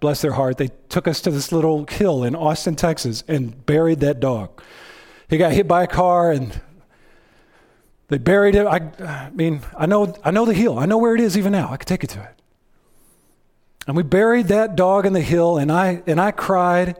[0.00, 4.00] bless their heart, they took us to this little hill in Austin, Texas, and buried
[4.00, 4.62] that dog.
[5.28, 6.60] He got hit by a car, and
[8.08, 8.66] they buried it.
[8.66, 10.78] I, I mean, I know, I know the hill.
[10.78, 11.70] I know where it is even now.
[11.70, 12.42] I could take you to it.
[13.86, 16.96] And we buried that dog in the hill, and I, and I cried.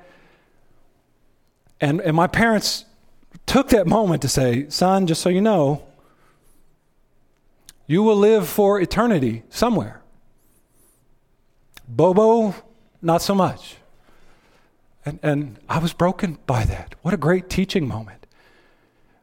[1.80, 2.84] And, and my parents
[3.46, 5.82] took that moment to say, Son, just so you know,
[7.90, 10.00] you will live for eternity somewhere.
[11.88, 12.54] Bobo,
[13.02, 13.78] not so much.
[15.04, 16.94] And, and I was broken by that.
[17.02, 18.28] What a great teaching moment.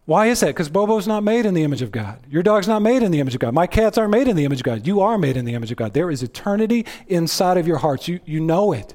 [0.04, 0.48] Why is that?
[0.48, 2.20] Because Bobo's not made in the image of God.
[2.30, 3.54] Your dog's not made in the image of God.
[3.54, 4.86] My cats aren't made in the image of God.
[4.86, 5.94] You are made in the image of God.
[5.94, 8.10] There is eternity inside of your hearts.
[8.10, 8.94] You, you know it.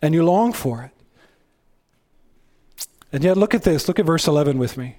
[0.00, 0.92] And you long for it.
[3.12, 3.88] And yet, look at this.
[3.88, 4.98] Look at verse 11 with me.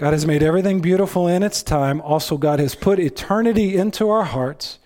[0.00, 2.00] God has made everything beautiful in its time.
[2.00, 4.78] Also, God has put eternity into our hearts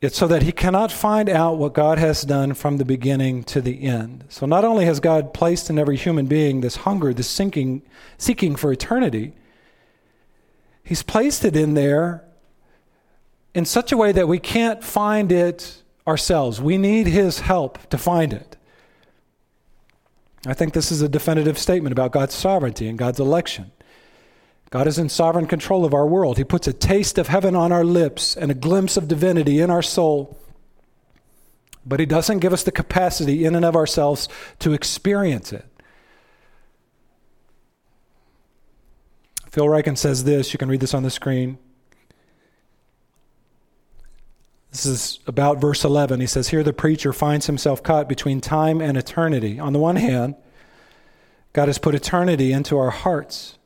[0.00, 3.60] it's so that he cannot find out what God has done from the beginning to
[3.60, 4.24] the end.
[4.28, 7.82] So not only has God placed in every human being this hunger, this sinking,
[8.16, 9.32] seeking for eternity,
[10.84, 12.24] he's placed it in there
[13.54, 16.60] in such a way that we can't find it ourselves.
[16.60, 18.56] We need his help to find it.
[20.46, 23.72] I think this is a definitive statement about God's sovereignty and God's election.
[24.70, 26.36] God is in sovereign control of our world.
[26.36, 29.70] He puts a taste of heaven on our lips and a glimpse of divinity in
[29.70, 30.38] our soul.
[31.86, 35.64] But He doesn't give us the capacity in and of ourselves to experience it.
[39.50, 40.52] Phil Ryken says this.
[40.52, 41.58] You can read this on the screen.
[44.70, 46.20] This is about verse 11.
[46.20, 49.58] He says, Here the preacher finds himself caught between time and eternity.
[49.58, 50.36] On the one hand,
[51.52, 53.58] God has put eternity into our hearts.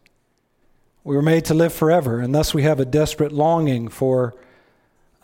[1.04, 4.34] We were made to live forever, and thus we have a desperate longing for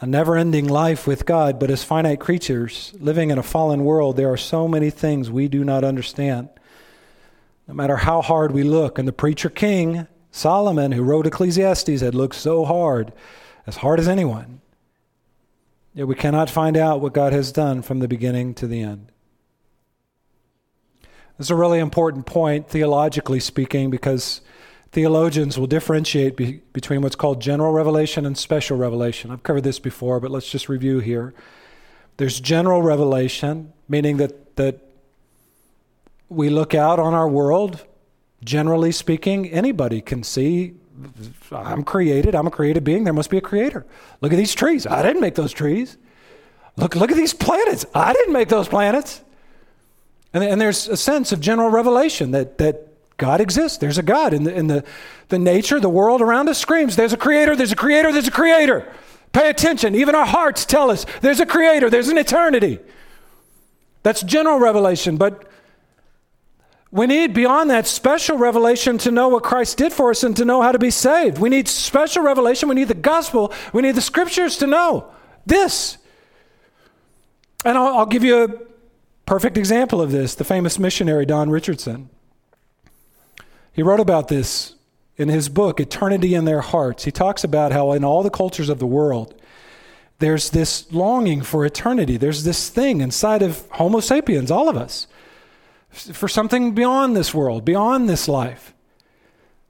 [0.01, 1.61] a never ending life with God.
[1.61, 5.47] But as finite creatures living in a fallen world, there are so many things we
[5.47, 6.49] do not understand.
[7.69, 12.15] No matter how hard we look, and the preacher king, Solomon, who wrote Ecclesiastes, had
[12.15, 13.13] looked so hard,
[13.67, 14.61] as hard as anyone.
[15.95, 19.11] Yet we cannot find out what God has done from the beginning to the end.
[21.37, 24.41] This is a really important point, theologically speaking, because
[24.91, 29.31] Theologians will differentiate be, between what's called general revelation and special revelation.
[29.31, 31.35] I've covered this before, but let's just review here.
[32.17, 34.81] There's general revelation, meaning that, that
[36.31, 37.85] we look out on our world,
[38.43, 40.75] generally speaking, anybody can see
[41.53, 43.87] I'm created, I'm a created being, there must be a creator.
[44.21, 44.87] Look at these trees.
[44.87, 45.97] I didn't make those trees.
[46.77, 47.85] Look, look at these planets.
[47.95, 49.23] I didn't make those planets.
[50.33, 53.79] And, and there's a sense of general revelation that, that God exists.
[53.79, 54.33] There's a God.
[54.33, 54.85] In the, in the,
[55.29, 58.33] the nature, the world around us screams, there's a creator, there's a creator, there's a
[58.33, 58.93] creator.
[59.33, 59.95] Pay attention.
[59.95, 62.79] Even our hearts tell us there's a creator, there's an eternity.
[64.03, 65.17] That's general revelation.
[65.17, 65.48] But
[66.91, 70.45] we need beyond that special revelation to know what Christ did for us and to
[70.45, 71.39] know how to be saved.
[71.39, 72.69] We need special revelation.
[72.69, 73.53] We need the gospel.
[73.73, 75.11] We need the scriptures to know
[75.45, 75.99] this.
[77.65, 78.49] And I'll, I'll give you a
[79.27, 82.09] perfect example of this the famous missionary Don Richardson.
[83.73, 84.75] He wrote about this
[85.19, 87.05] in his book, Eternity in Their Hearts.
[87.05, 89.35] He talks about how in all the cultures of the world,
[90.21, 92.17] there's this longing for eternity.
[92.17, 95.07] There's this thing inside of Homo sapiens, all of us,
[95.91, 98.75] for something beyond this world, beyond this life.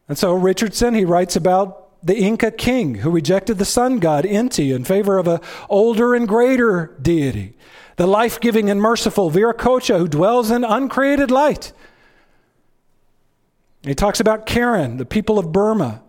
[0.09, 4.75] And so Richardson, he writes about the Inca king who rejected the sun god Inti
[4.75, 7.57] in favor of a older and greater deity,
[7.97, 11.73] the life-giving and merciful Viracocha who dwells in uncreated light.
[13.83, 16.03] He talks about Karen, the people of Burma,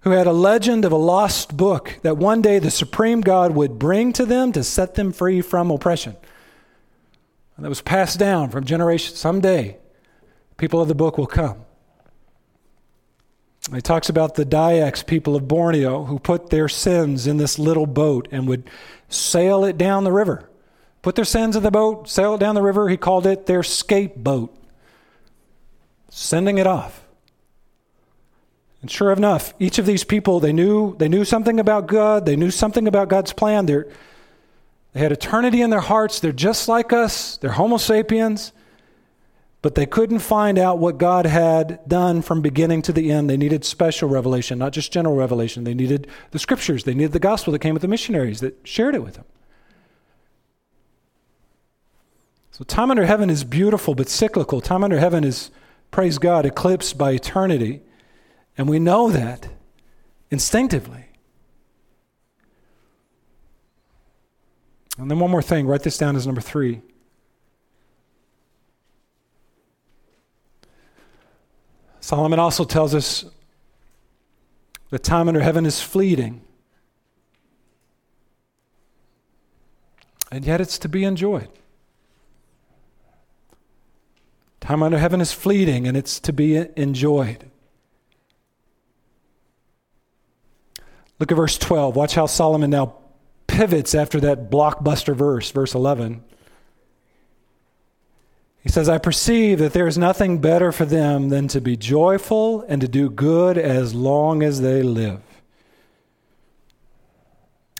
[0.00, 3.78] who had a legend of a lost book that one day the supreme God would
[3.78, 6.16] bring to them to set them free from oppression.
[7.58, 9.14] That was passed down from generation.
[9.14, 9.78] Someday,
[10.56, 11.64] people of the book will come.
[13.72, 17.86] He talks about the Dayaks people of Borneo who put their sins in this little
[17.86, 18.68] boat and would
[19.08, 20.50] sail it down the river.
[21.00, 22.88] Put their sins in the boat, sail it down the river.
[22.88, 24.54] He called it their scapegoat,
[26.10, 27.06] sending it off.
[28.82, 32.26] And sure enough, each of these people, they knew, they knew something about God.
[32.26, 33.64] They knew something about God's plan.
[33.64, 33.86] They're,
[34.94, 36.20] they had eternity in their hearts.
[36.20, 37.36] They're just like us.
[37.36, 38.52] They're Homo sapiens.
[39.60, 43.28] But they couldn't find out what God had done from beginning to the end.
[43.28, 45.64] They needed special revelation, not just general revelation.
[45.64, 46.84] They needed the scriptures.
[46.84, 49.24] They needed the gospel that came with the missionaries that shared it with them.
[52.52, 54.60] So, time under heaven is beautiful but cyclical.
[54.60, 55.50] Time under heaven is,
[55.90, 57.80] praise God, eclipsed by eternity.
[58.56, 59.48] And we know that
[60.30, 61.06] instinctively.
[64.98, 66.82] And then, one more thing write this down as number three.
[72.00, 73.24] Solomon also tells us
[74.90, 76.42] that time under heaven is fleeting.
[80.30, 81.48] And yet it's to be enjoyed.
[84.60, 87.50] Time under heaven is fleeting and it's to be enjoyed.
[91.18, 91.96] Look at verse 12.
[91.96, 92.96] Watch how Solomon now
[93.46, 96.22] pivots after that blockbuster verse, verse 11.
[98.64, 102.64] He says, I perceive that there is nothing better for them than to be joyful
[102.66, 105.20] and to do good as long as they live.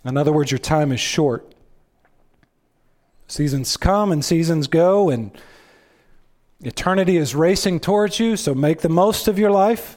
[0.04, 1.54] In other words, your time is short.
[3.26, 5.30] Seasons come and seasons go, and
[6.62, 9.96] eternity is racing towards you, so make the most of your life.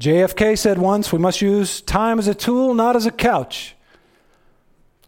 [0.00, 3.76] JFK said once, we must use time as a tool, not as a couch.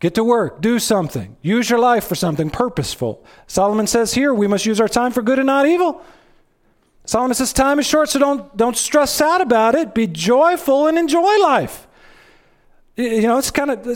[0.03, 3.25] Get to work, do something, use your life for something purposeful.
[3.47, 6.03] Solomon says here, we must use our time for good and not evil.
[7.05, 9.95] Solomon says time is short, so don't, don't stress out about it.
[9.95, 11.87] Be joyful and enjoy life.
[12.97, 13.87] You know, it's kind of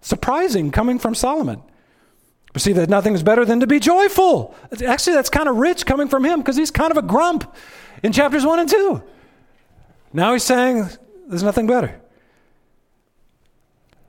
[0.00, 1.62] surprising coming from Solomon.
[2.54, 4.54] We see that nothing is better than to be joyful.
[4.82, 7.54] Actually, that's kind of rich coming from him because he's kind of a grump
[8.02, 9.02] in chapters 1 and 2.
[10.14, 10.88] Now he's saying
[11.28, 12.00] there's nothing better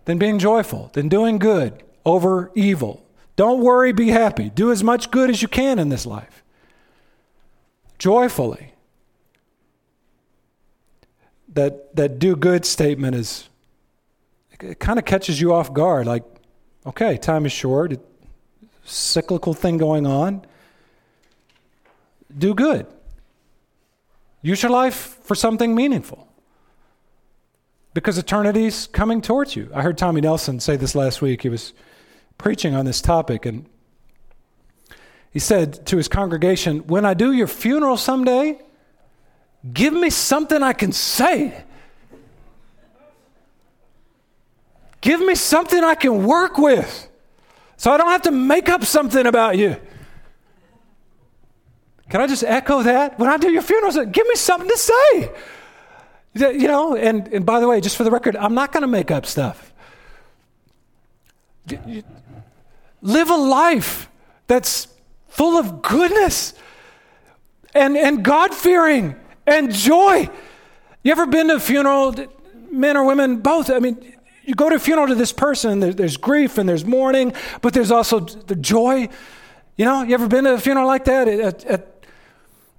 [0.06, 3.06] than being joyful, than doing good over evil.
[3.36, 4.50] Don't worry, be happy.
[4.50, 6.44] Do as much good as you can in this life.
[7.98, 8.74] Joyfully.
[11.54, 13.48] That, that do good statement is,
[14.60, 16.08] it kind of catches you off guard.
[16.08, 16.24] Like,
[16.86, 17.94] okay, time is short,
[18.84, 20.46] cyclical thing going on.
[22.36, 22.88] Do good.
[24.42, 26.28] Use your life for something meaningful
[27.94, 29.70] because eternity's coming towards you.
[29.74, 31.42] I heard Tommy Nelson say this last week.
[31.42, 31.74] He was
[32.38, 33.68] preaching on this topic, and
[35.32, 38.60] he said to his congregation, When I do your funeral someday,
[39.72, 41.64] give me something I can say.
[45.02, 47.10] Give me something I can work with
[47.84, 49.76] so I don't have to make up something about you.
[52.10, 53.20] Can I just echo that?
[53.20, 55.32] When I do your funeral, give me something to say.
[56.36, 58.88] You know, and, and by the way, just for the record, I'm not going to
[58.88, 59.72] make up stuff.
[63.02, 64.10] Live a life
[64.48, 64.88] that's
[65.28, 66.54] full of goodness
[67.74, 69.16] and, and God fearing
[69.46, 70.30] and joy.
[71.04, 72.16] You ever been to a funeral,
[72.72, 73.70] men or women, both?
[73.70, 77.34] I mean, you go to a funeral to this person, there's grief and there's mourning,
[77.62, 79.10] but there's also the joy.
[79.78, 81.28] You know, you ever been to a funeral like that?
[81.28, 81.93] At, at,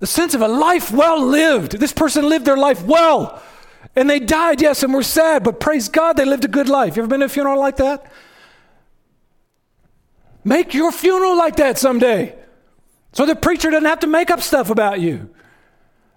[0.04, 1.78] the sense of a life well lived.
[1.78, 3.42] This person lived their life well.
[3.96, 6.94] And they died, yes, and were sad, but praise God, they lived a good life.
[6.94, 8.12] You ever been to a funeral like that?
[10.44, 12.36] Make your funeral like that someday.
[13.14, 15.30] So the preacher doesn't have to make up stuff about you.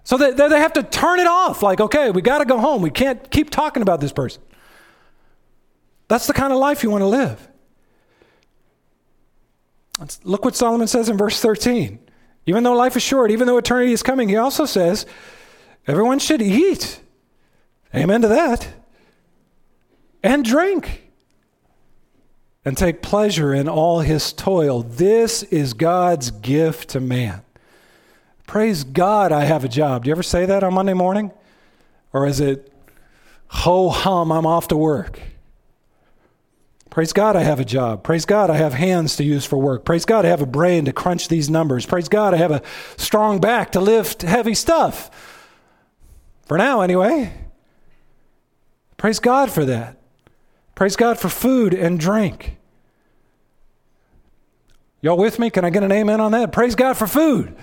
[0.04, 1.62] So that they have to turn it off.
[1.62, 2.82] Like, okay, we got to go home.
[2.82, 4.42] We can't keep talking about this person.
[6.08, 7.48] That's the kind of life you want to live.
[10.24, 12.00] Look what Solomon says in verse 13.
[12.48, 15.06] Even though life is short, even though eternity is coming, he also says
[15.86, 17.00] everyone should eat.
[17.94, 18.66] Amen to that.
[20.22, 21.04] And drink.
[22.68, 24.82] and take pleasure in all his toil.
[24.82, 27.40] This is God's gift to man.
[28.46, 30.04] Praise God, I have a job.
[30.04, 31.32] Do you ever say that on Monday morning?
[32.12, 32.70] Or is it,
[33.46, 35.18] ho hum, I'm off to work?
[36.90, 38.02] Praise God, I have a job.
[38.02, 39.84] Praise God, I have hands to use for work.
[39.84, 41.86] Praise God, I have a brain to crunch these numbers.
[41.86, 42.62] Praise God, I have a
[42.96, 45.10] strong back to lift heavy stuff.
[46.46, 47.32] For now, anyway.
[48.96, 49.96] Praise God for that.
[50.74, 52.56] Praise God for food and drink.
[55.00, 55.50] Y'all with me?
[55.50, 56.52] Can I get an amen on that?
[56.52, 57.54] Praise God for food.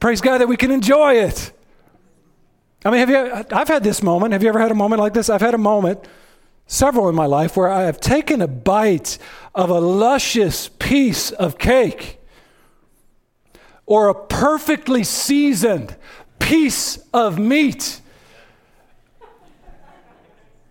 [0.00, 1.52] Praise God that we can enjoy it.
[2.84, 4.32] I mean, have you, I've had this moment.
[4.32, 5.30] Have you ever had a moment like this?
[5.30, 6.06] I've had a moment,
[6.66, 9.18] several in my life, where I have taken a bite
[9.54, 12.18] of a luscious piece of cake
[13.86, 15.96] or a perfectly seasoned
[16.38, 18.00] piece of meat.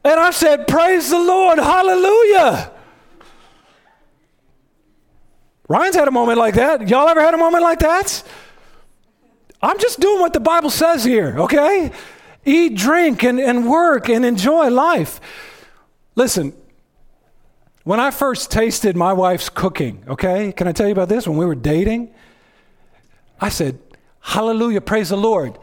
[0.04, 2.72] And I said, Praise the Lord, hallelujah.
[5.68, 6.88] Ryan's had a moment like that.
[6.90, 8.24] Y'all ever had a moment like that?
[9.62, 11.92] I'm just doing what the Bible says here, okay?
[12.46, 15.20] Eat, drink, and, and work and enjoy life.
[16.16, 16.54] Listen,
[17.84, 21.28] when I first tasted my wife's cooking, okay, can I tell you about this?
[21.28, 22.14] When we were dating,
[23.40, 23.80] I said,
[24.22, 25.58] Hallelujah, praise the Lord.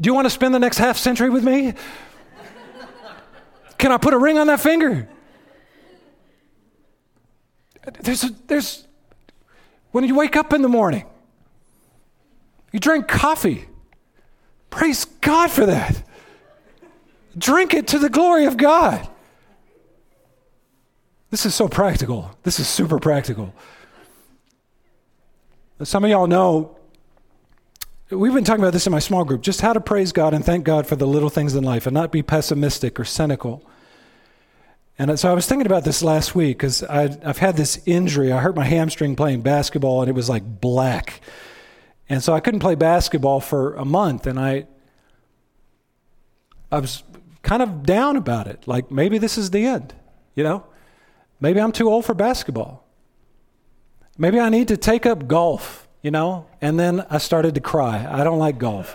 [0.00, 1.74] Do you want to spend the next half century with me?
[3.78, 5.08] Can I put a ring on that finger?
[8.00, 8.88] There's, a, there's,
[9.92, 11.06] when you wake up in the morning,
[12.72, 13.66] you drink coffee.
[14.68, 16.02] Praise God for that.
[17.38, 19.08] Drink it to the glory of God.
[21.30, 22.36] This is so practical.
[22.42, 23.54] This is super practical.
[25.82, 26.76] Some of y'all know,
[28.10, 30.44] we've been talking about this in my small group just how to praise God and
[30.44, 33.64] thank God for the little things in life and not be pessimistic or cynical.
[34.98, 38.32] And so I was thinking about this last week because I've had this injury.
[38.32, 41.22] I hurt my hamstring playing basketball and it was like black.
[42.08, 44.26] And so I couldn't play basketball for a month.
[44.26, 44.66] And I,
[46.72, 47.04] I was
[47.42, 48.66] kind of down about it.
[48.66, 49.94] Like maybe this is the end,
[50.34, 50.64] you know?
[51.40, 52.86] Maybe I'm too old for basketball.
[54.18, 56.46] Maybe I need to take up golf, you know?
[56.60, 58.06] And then I started to cry.
[58.08, 58.94] I don't like golf.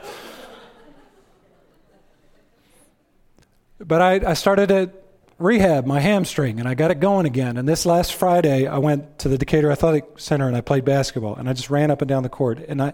[3.80, 4.92] but I, I started to
[5.38, 7.58] rehab my hamstring and I got it going again.
[7.58, 11.36] And this last Friday, I went to the Decatur Athletic Center and I played basketball.
[11.36, 12.60] And I just ran up and down the court.
[12.60, 12.94] And I,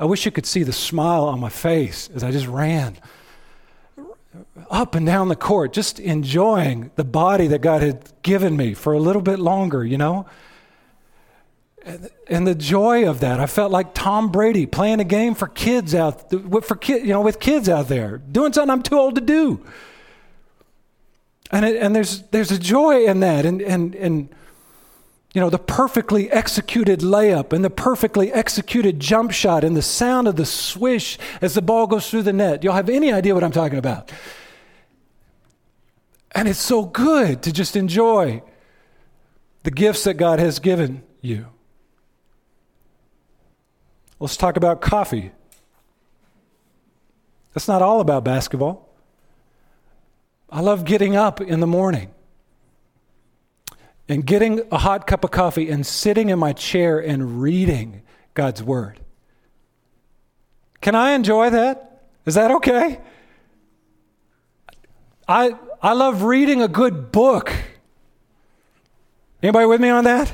[0.00, 2.98] I wish you could see the smile on my face as I just ran
[4.70, 8.92] up and down the court, just enjoying the body that God had given me for
[8.92, 10.26] a little bit longer, you know?
[12.28, 15.94] And, the joy of that, I felt like Tom Brady playing a game for kids
[15.94, 19.20] out, for kid, you know, with kids out there, doing something I'm too old to
[19.22, 19.64] do.
[21.50, 23.46] And, it, and there's, there's a joy in that.
[23.46, 24.28] And, and, and,
[25.38, 30.26] you know, the perfectly executed layup and the perfectly executed jump shot and the sound
[30.26, 32.64] of the swish as the ball goes through the net.
[32.64, 34.10] Y'all have any idea what I'm talking about?
[36.32, 38.42] And it's so good to just enjoy
[39.62, 41.46] the gifts that God has given you.
[44.18, 45.30] Let's talk about coffee.
[47.54, 48.92] That's not all about basketball.
[50.50, 52.10] I love getting up in the morning
[54.08, 58.02] and getting a hot cup of coffee and sitting in my chair and reading
[58.34, 59.00] God's Word.
[60.80, 62.02] Can I enjoy that?
[62.24, 63.00] Is that okay?
[65.26, 67.52] I, I love reading a good book.
[69.42, 70.32] Anybody with me on that?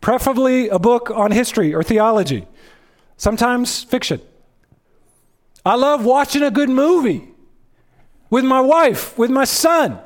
[0.00, 2.46] Preferably a book on history or theology,
[3.16, 4.20] sometimes fiction.
[5.64, 7.28] I love watching a good movie
[8.30, 9.98] with my wife, with my son.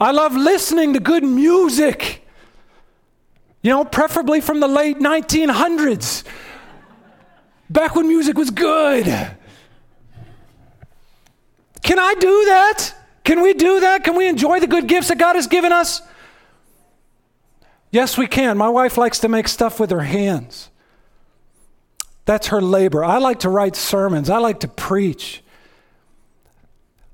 [0.00, 2.24] I love listening to good music,
[3.62, 6.22] you know, preferably from the late 1900s,
[7.68, 9.06] back when music was good.
[11.82, 12.94] Can I do that?
[13.24, 14.04] Can we do that?
[14.04, 16.00] Can we enjoy the good gifts that God has given us?
[17.90, 18.56] Yes, we can.
[18.56, 20.70] My wife likes to make stuff with her hands.
[22.24, 23.04] That's her labor.
[23.04, 25.42] I like to write sermons, I like to preach.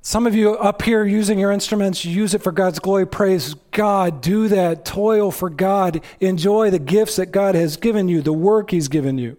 [0.07, 3.07] Some of you up here using your instruments, use it for God's glory.
[3.07, 4.21] Praise God.
[4.21, 4.85] Do that.
[4.85, 6.03] Toil for God.
[6.21, 9.39] Enjoy the gifts that God has given you, the work He's given you.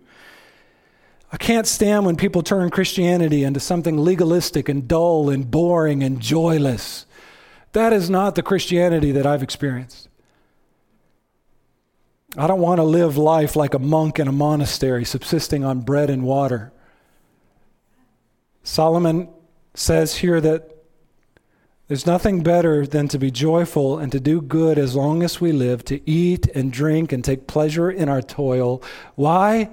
[1.31, 6.19] I can't stand when people turn Christianity into something legalistic and dull and boring and
[6.19, 7.05] joyless.
[7.73, 10.09] That is not the Christianity that I've experienced.
[12.35, 16.09] I don't want to live life like a monk in a monastery, subsisting on bread
[16.09, 16.73] and water.
[18.63, 19.29] Solomon
[19.75, 20.75] says here that
[21.87, 25.51] There's nothing better than to be joyful and to do good as long as we
[25.51, 28.81] live, to eat and drink and take pleasure in our toil.
[29.13, 29.69] Why?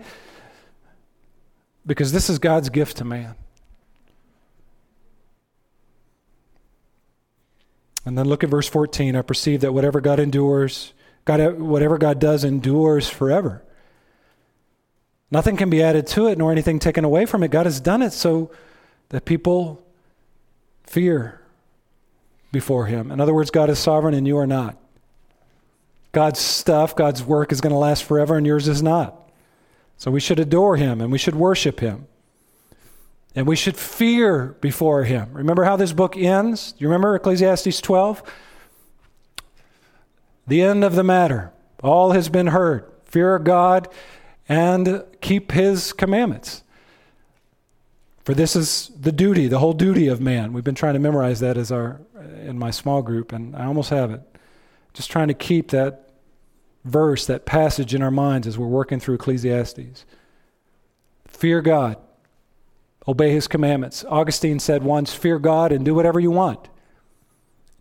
[1.87, 3.35] Because this is God's gift to man.
[8.05, 9.17] And then look at verse 14.
[9.17, 10.93] I perceive that whatever God endures,
[11.25, 13.63] God, whatever God does endures forever.
[15.31, 17.51] Nothing can be added to it nor anything taken away from it.
[17.51, 18.51] God has done it so
[19.09, 19.82] that people
[20.85, 21.41] fear
[22.51, 23.11] before Him.
[23.11, 24.77] In other words, God is sovereign and you are not.
[26.13, 29.31] God's stuff, God's work is going to last forever and yours is not.
[29.97, 32.07] So we should adore Him and we should worship Him.
[33.35, 35.31] And we should fear before him.
[35.33, 36.75] Remember how this book ends?
[36.79, 38.23] You remember Ecclesiastes 12?
[40.47, 41.53] The end of the matter.
[41.83, 42.91] All has been heard.
[43.05, 43.89] Fear God
[44.49, 46.63] and keep his commandments.
[48.25, 50.53] For this is the duty, the whole duty of man.
[50.53, 52.01] We've been trying to memorize that as our
[52.43, 54.21] in my small group, and I almost have it.
[54.93, 56.11] Just trying to keep that
[56.85, 60.05] verse, that passage in our minds as we're working through Ecclesiastes.
[61.27, 61.97] Fear God
[63.09, 64.05] obey his commandments.
[64.09, 66.69] Augustine said once, fear God and do whatever you want.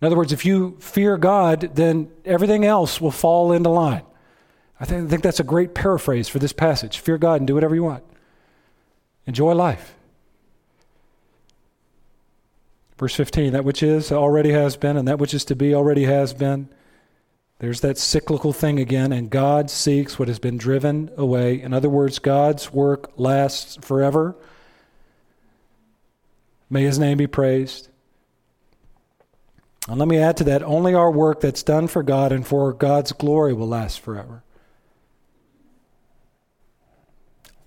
[0.02, 4.02] In other words, if you fear God, then everything else will fall into line.
[4.80, 6.98] I think, I think that's a great paraphrase for this passage.
[6.98, 8.04] Fear God and do whatever you want.
[9.28, 9.96] Enjoy life.
[13.02, 16.04] Verse 15 that which is already has been, and that which is to be already
[16.04, 16.70] has been.
[17.58, 21.60] There's that cyclical thing again, and God seeks what has been driven away.
[21.60, 24.36] In other words, God's work lasts forever.
[26.70, 27.90] May his name be praised.
[29.88, 32.72] And let me add to that only our work that's done for God and for
[32.72, 34.44] God's glory will last forever.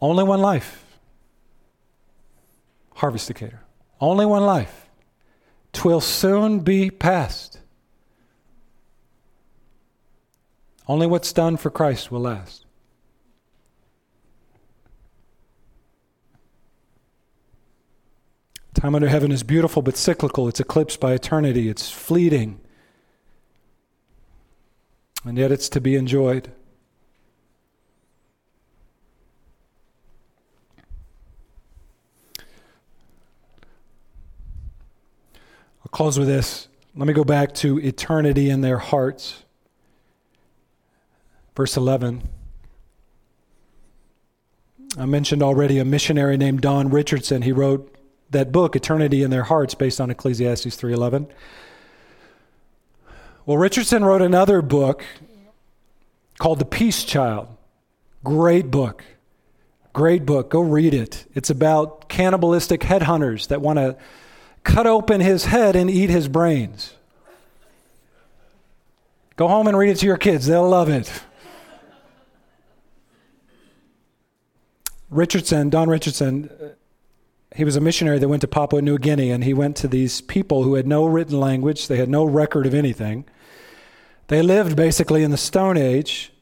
[0.00, 0.84] Only one life.
[2.94, 3.62] Harvest Decatur.
[4.00, 4.83] Only one life.
[5.74, 7.58] Twill soon be past.
[10.88, 12.64] Only what's done for Christ will last.
[18.74, 20.48] Time under heaven is beautiful but cyclical.
[20.48, 21.68] It's eclipsed by eternity.
[21.68, 22.60] It's fleeting.
[25.24, 26.52] And yet it's to be enjoyed.
[35.94, 36.66] Close with this.
[36.96, 39.44] Let me go back to eternity in their hearts.
[41.56, 42.28] Verse 11.
[44.98, 47.42] I mentioned already a missionary named Don Richardson.
[47.42, 47.96] He wrote
[48.30, 51.28] that book, Eternity in Their Hearts, based on Ecclesiastes 3.11.
[53.46, 55.04] Well, Richardson wrote another book
[56.38, 57.46] called The Peace Child.
[58.24, 59.04] Great book.
[59.92, 60.50] Great book.
[60.50, 61.24] Go read it.
[61.34, 63.96] It's about cannibalistic headhunters that want to
[64.64, 66.94] cut open his head and eat his brains.
[69.36, 70.46] Go home and read it to your kids.
[70.46, 71.10] They'll love it.
[75.10, 76.68] Richardson, Don Richardson, uh,
[77.54, 80.20] he was a missionary that went to Papua New Guinea, and he went to these
[80.20, 83.24] people who had no written language, they had no record of anything.
[84.26, 86.32] They lived basically in the Stone Age.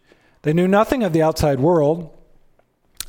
[0.43, 2.11] They knew nothing of the outside world.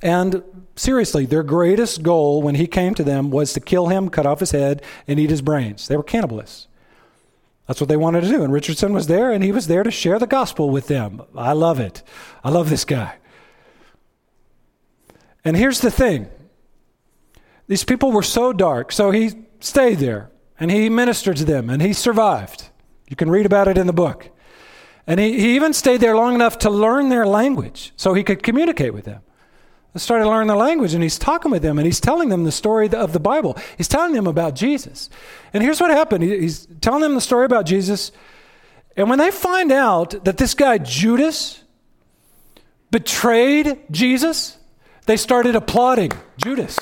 [0.04, 0.44] And
[0.76, 4.42] seriously, their greatest goal when he came to them was to kill him, cut off
[4.42, 5.88] his head, and eat his brains.
[5.88, 6.68] They were cannibalists.
[7.68, 8.44] That's what they wanted to do.
[8.44, 11.22] And Richardson was there, and he was there to share the gospel with them.
[11.38, 12.04] I love it.
[12.44, 13.16] I love this guy.
[15.46, 16.28] And here's the thing
[17.68, 18.92] these people were so dark.
[18.92, 19.32] So he
[19.62, 20.30] stayed there
[20.60, 22.70] and he ministered to them and he survived.
[23.08, 24.30] You can read about it in the book.
[25.08, 28.44] And he, he even stayed there long enough to learn their language so he could
[28.44, 29.22] communicate with them.
[29.96, 32.90] Started learning the language and he's talking with them and he's telling them the story
[32.90, 33.56] of the Bible.
[33.78, 35.10] He's telling them about Jesus.
[35.54, 38.12] And here's what happened he's telling them the story about Jesus.
[38.98, 41.64] And when they find out that this guy, Judas,
[42.90, 44.58] betrayed Jesus,
[45.06, 46.78] they started applauding Judas.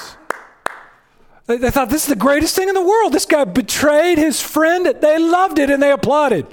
[1.47, 3.11] They, they thought, this is the greatest thing in the world.
[3.11, 4.85] This guy betrayed his friend.
[4.85, 6.47] They loved it and they applauded.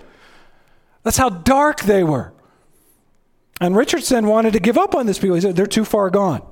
[1.04, 2.32] That's how dark they were.
[3.61, 5.34] And Richardson wanted to give up on this people.
[5.34, 6.47] He said, they're too far gone.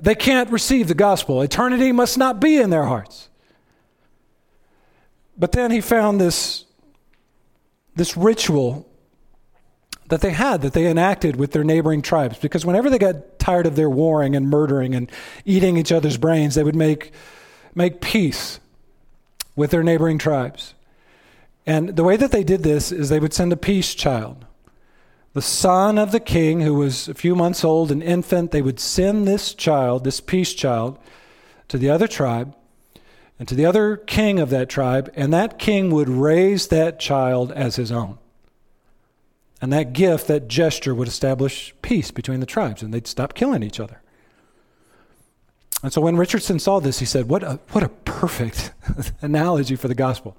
[0.00, 1.42] They can't receive the gospel.
[1.42, 3.28] Eternity must not be in their hearts.
[5.36, 6.64] But then he found this,
[7.94, 8.88] this ritual
[10.08, 12.38] that they had, that they enacted with their neighboring tribes.
[12.38, 15.10] Because whenever they got tired of their warring and murdering and
[15.44, 17.12] eating each other's brains, they would make,
[17.74, 18.58] make peace
[19.54, 20.74] with their neighboring tribes.
[21.66, 24.46] And the way that they did this is they would send a peace child.
[25.34, 28.80] The son of the king, who was a few months old, an infant, they would
[28.80, 30.98] send this child, this peace child,
[31.68, 32.54] to the other tribe.
[33.38, 37.52] and to the other king of that tribe, and that king would raise that child
[37.52, 38.18] as his own.
[39.60, 43.62] And that gift, that gesture, would establish peace between the tribes, and they'd stop killing
[43.62, 44.00] each other.
[45.82, 48.72] And so when Richardson saw this, he said, What a, what a perfect
[49.20, 50.36] analogy for the gospel.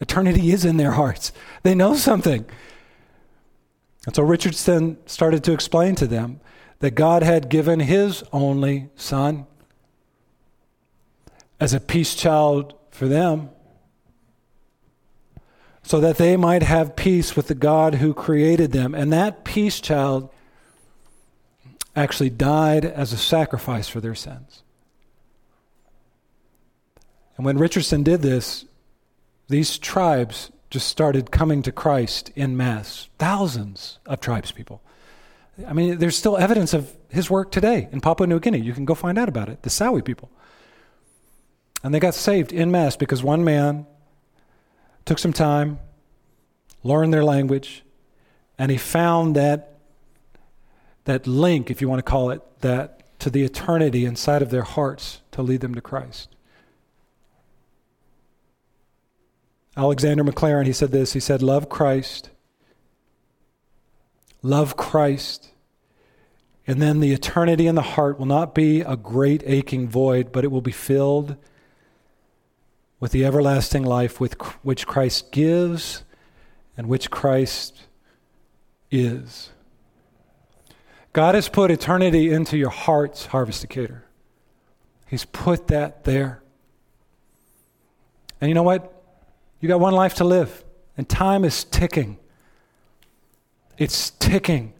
[0.00, 1.32] Eternity is in their hearts,
[1.62, 2.44] they know something.
[4.06, 6.40] And so Richardson started to explain to them
[6.78, 9.46] that God had given his only son
[11.58, 13.50] as a peace child for them
[15.82, 18.94] so that they might have peace with the God who created them.
[18.94, 20.30] And that peace child
[21.94, 24.62] actually died as a sacrifice for their sins.
[27.36, 28.64] And when Richardson did this,
[29.48, 33.08] these tribes just started coming to Christ in mass.
[33.18, 34.82] Thousands of tribes people.
[35.66, 38.60] I mean, there's still evidence of his work today in Papua New Guinea.
[38.60, 39.62] You can go find out about it.
[39.62, 40.30] The Sawi people.
[41.82, 43.86] And they got saved in mass because one man
[45.04, 45.78] took some time,
[46.82, 47.84] learned their language,
[48.58, 49.78] and he found that,
[51.04, 54.62] that link, if you want to call it that, to the eternity inside of their
[54.62, 56.35] hearts to lead them to Christ.
[59.76, 62.30] Alexander Maclaren, he said this he said, Love Christ,
[64.42, 65.50] love Christ,
[66.66, 70.44] and then the eternity in the heart will not be a great aching void, but
[70.44, 71.36] it will be filled
[72.98, 76.02] with the everlasting life with, which Christ gives
[76.76, 77.82] and which Christ
[78.90, 79.50] is.
[81.12, 84.04] God has put eternity into your hearts, Harvest Decatur.
[85.06, 86.42] He's put that there.
[88.40, 88.95] And you know what?
[89.60, 90.64] You got one life to live,
[90.96, 92.18] and time is ticking.
[93.78, 94.72] It's ticking.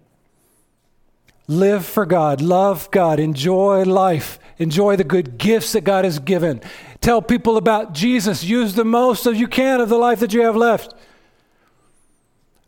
[1.48, 6.60] Live for God, love God, enjoy life, enjoy the good gifts that God has given.
[7.00, 8.42] Tell people about Jesus.
[8.42, 10.94] Use the most of you can of the life that you have left.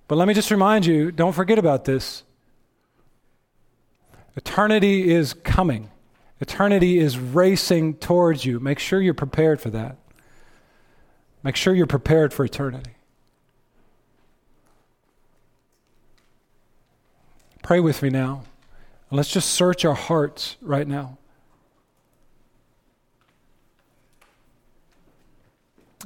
[0.07, 2.23] But let me just remind you don't forget about this.
[4.37, 5.91] Eternity is coming,
[6.41, 8.61] eternity is racing towards you.
[8.61, 9.97] Make sure you're prepared for that.
[11.49, 12.91] Make sure you're prepared for eternity.
[17.63, 18.43] Pray with me now.
[19.11, 21.17] Let's just search our hearts right now.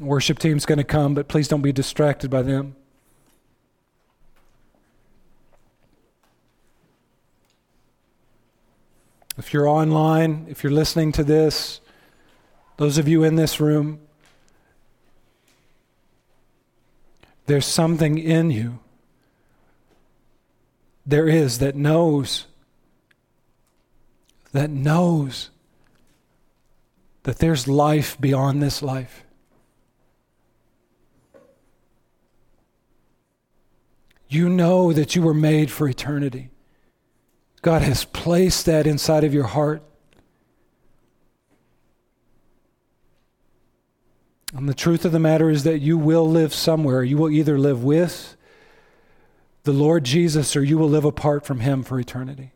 [0.00, 2.76] Worship team's going to come, but please don't be distracted by them.
[9.36, 11.80] If you're online, if you're listening to this,
[12.76, 13.98] those of you in this room,
[17.46, 18.78] there's something in you.
[21.04, 22.46] There is that knows,
[24.52, 25.50] that knows
[27.24, 29.24] that there's life beyond this life.
[34.28, 36.50] You know that you were made for eternity.
[37.60, 39.82] God has placed that inside of your heart.
[44.54, 47.02] And the truth of the matter is that you will live somewhere.
[47.02, 48.36] You will either live with
[49.64, 52.52] the Lord Jesus or you will live apart from Him for eternity.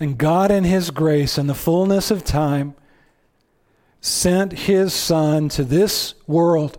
[0.00, 2.74] And God, in His grace and the fullness of time,
[4.00, 6.78] sent his son to this world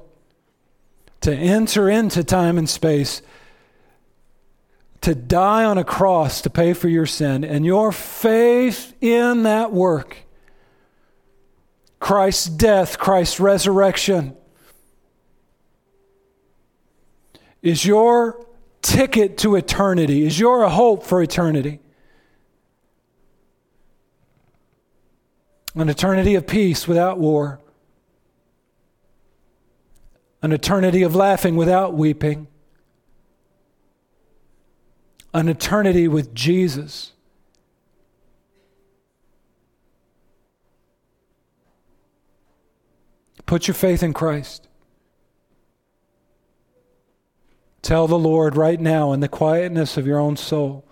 [1.22, 3.22] to enter into time and space,
[5.02, 9.72] to die on a cross to pay for your sin, and your faith in that
[9.72, 10.18] work,
[12.00, 14.36] Christ's death, Christ's resurrection,
[17.62, 18.46] is your
[18.82, 21.80] ticket to eternity, is your hope for eternity.
[25.76, 27.60] an eternity of peace without war,
[30.42, 32.48] an eternity of laughing without weeping,
[35.34, 37.14] an eternity with Jesus.
[43.46, 44.68] Put your faith in Christ.
[47.82, 50.86] Tell the Lord right now in the quietness of your own soul,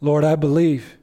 [0.00, 0.96] Lord, I believe.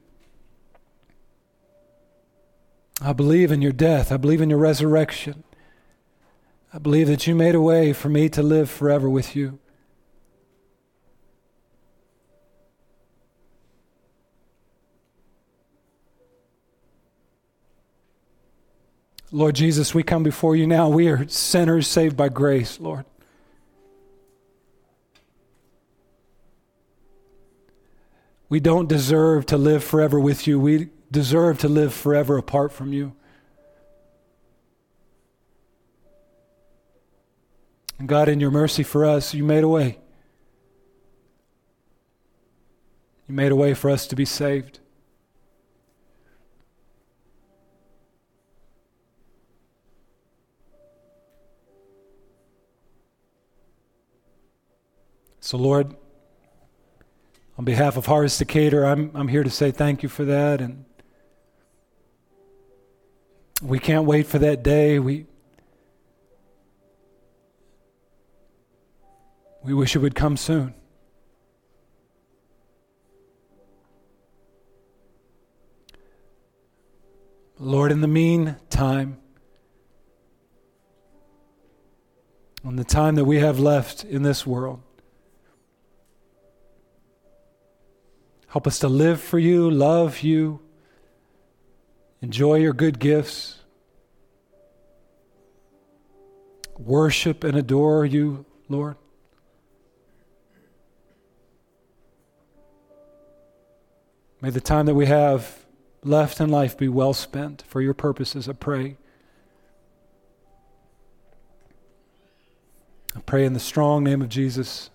[3.02, 4.12] I believe in your death.
[4.12, 5.44] I believe in your resurrection.
[6.74, 9.60] I believe that you made a way for me to live forever with you.
[19.34, 20.90] Lord Jesus, we come before you now.
[20.90, 23.04] We are sinners saved by grace, Lord.
[28.48, 30.60] We don't deserve to live forever with you.
[30.60, 33.14] We deserve to live forever apart from you.
[37.98, 39.98] And God, in your mercy for us, you made a way.
[43.28, 44.80] You made a way for us to be saved.
[55.46, 55.94] So, Lord,
[57.58, 60.62] on behalf of Harvest Decatur, I'm, I'm here to say thank you for that.
[60.62, 60.86] And
[63.62, 65.00] we can't wait for that day.
[65.00, 65.26] We,
[69.62, 70.74] we wish it would come soon.
[77.60, 79.18] Lord, in the meantime,
[82.64, 84.80] on the time that we have left in this world,
[88.54, 90.60] Help us to live for you, love you,
[92.22, 93.58] enjoy your good gifts,
[96.78, 98.96] worship and adore you, Lord.
[104.40, 105.66] May the time that we have
[106.04, 108.98] left in life be well spent for your purposes, I pray.
[113.16, 114.92] I pray in the strong name of Jesus,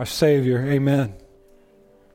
[0.00, 0.66] our Savior.
[0.66, 1.14] Amen.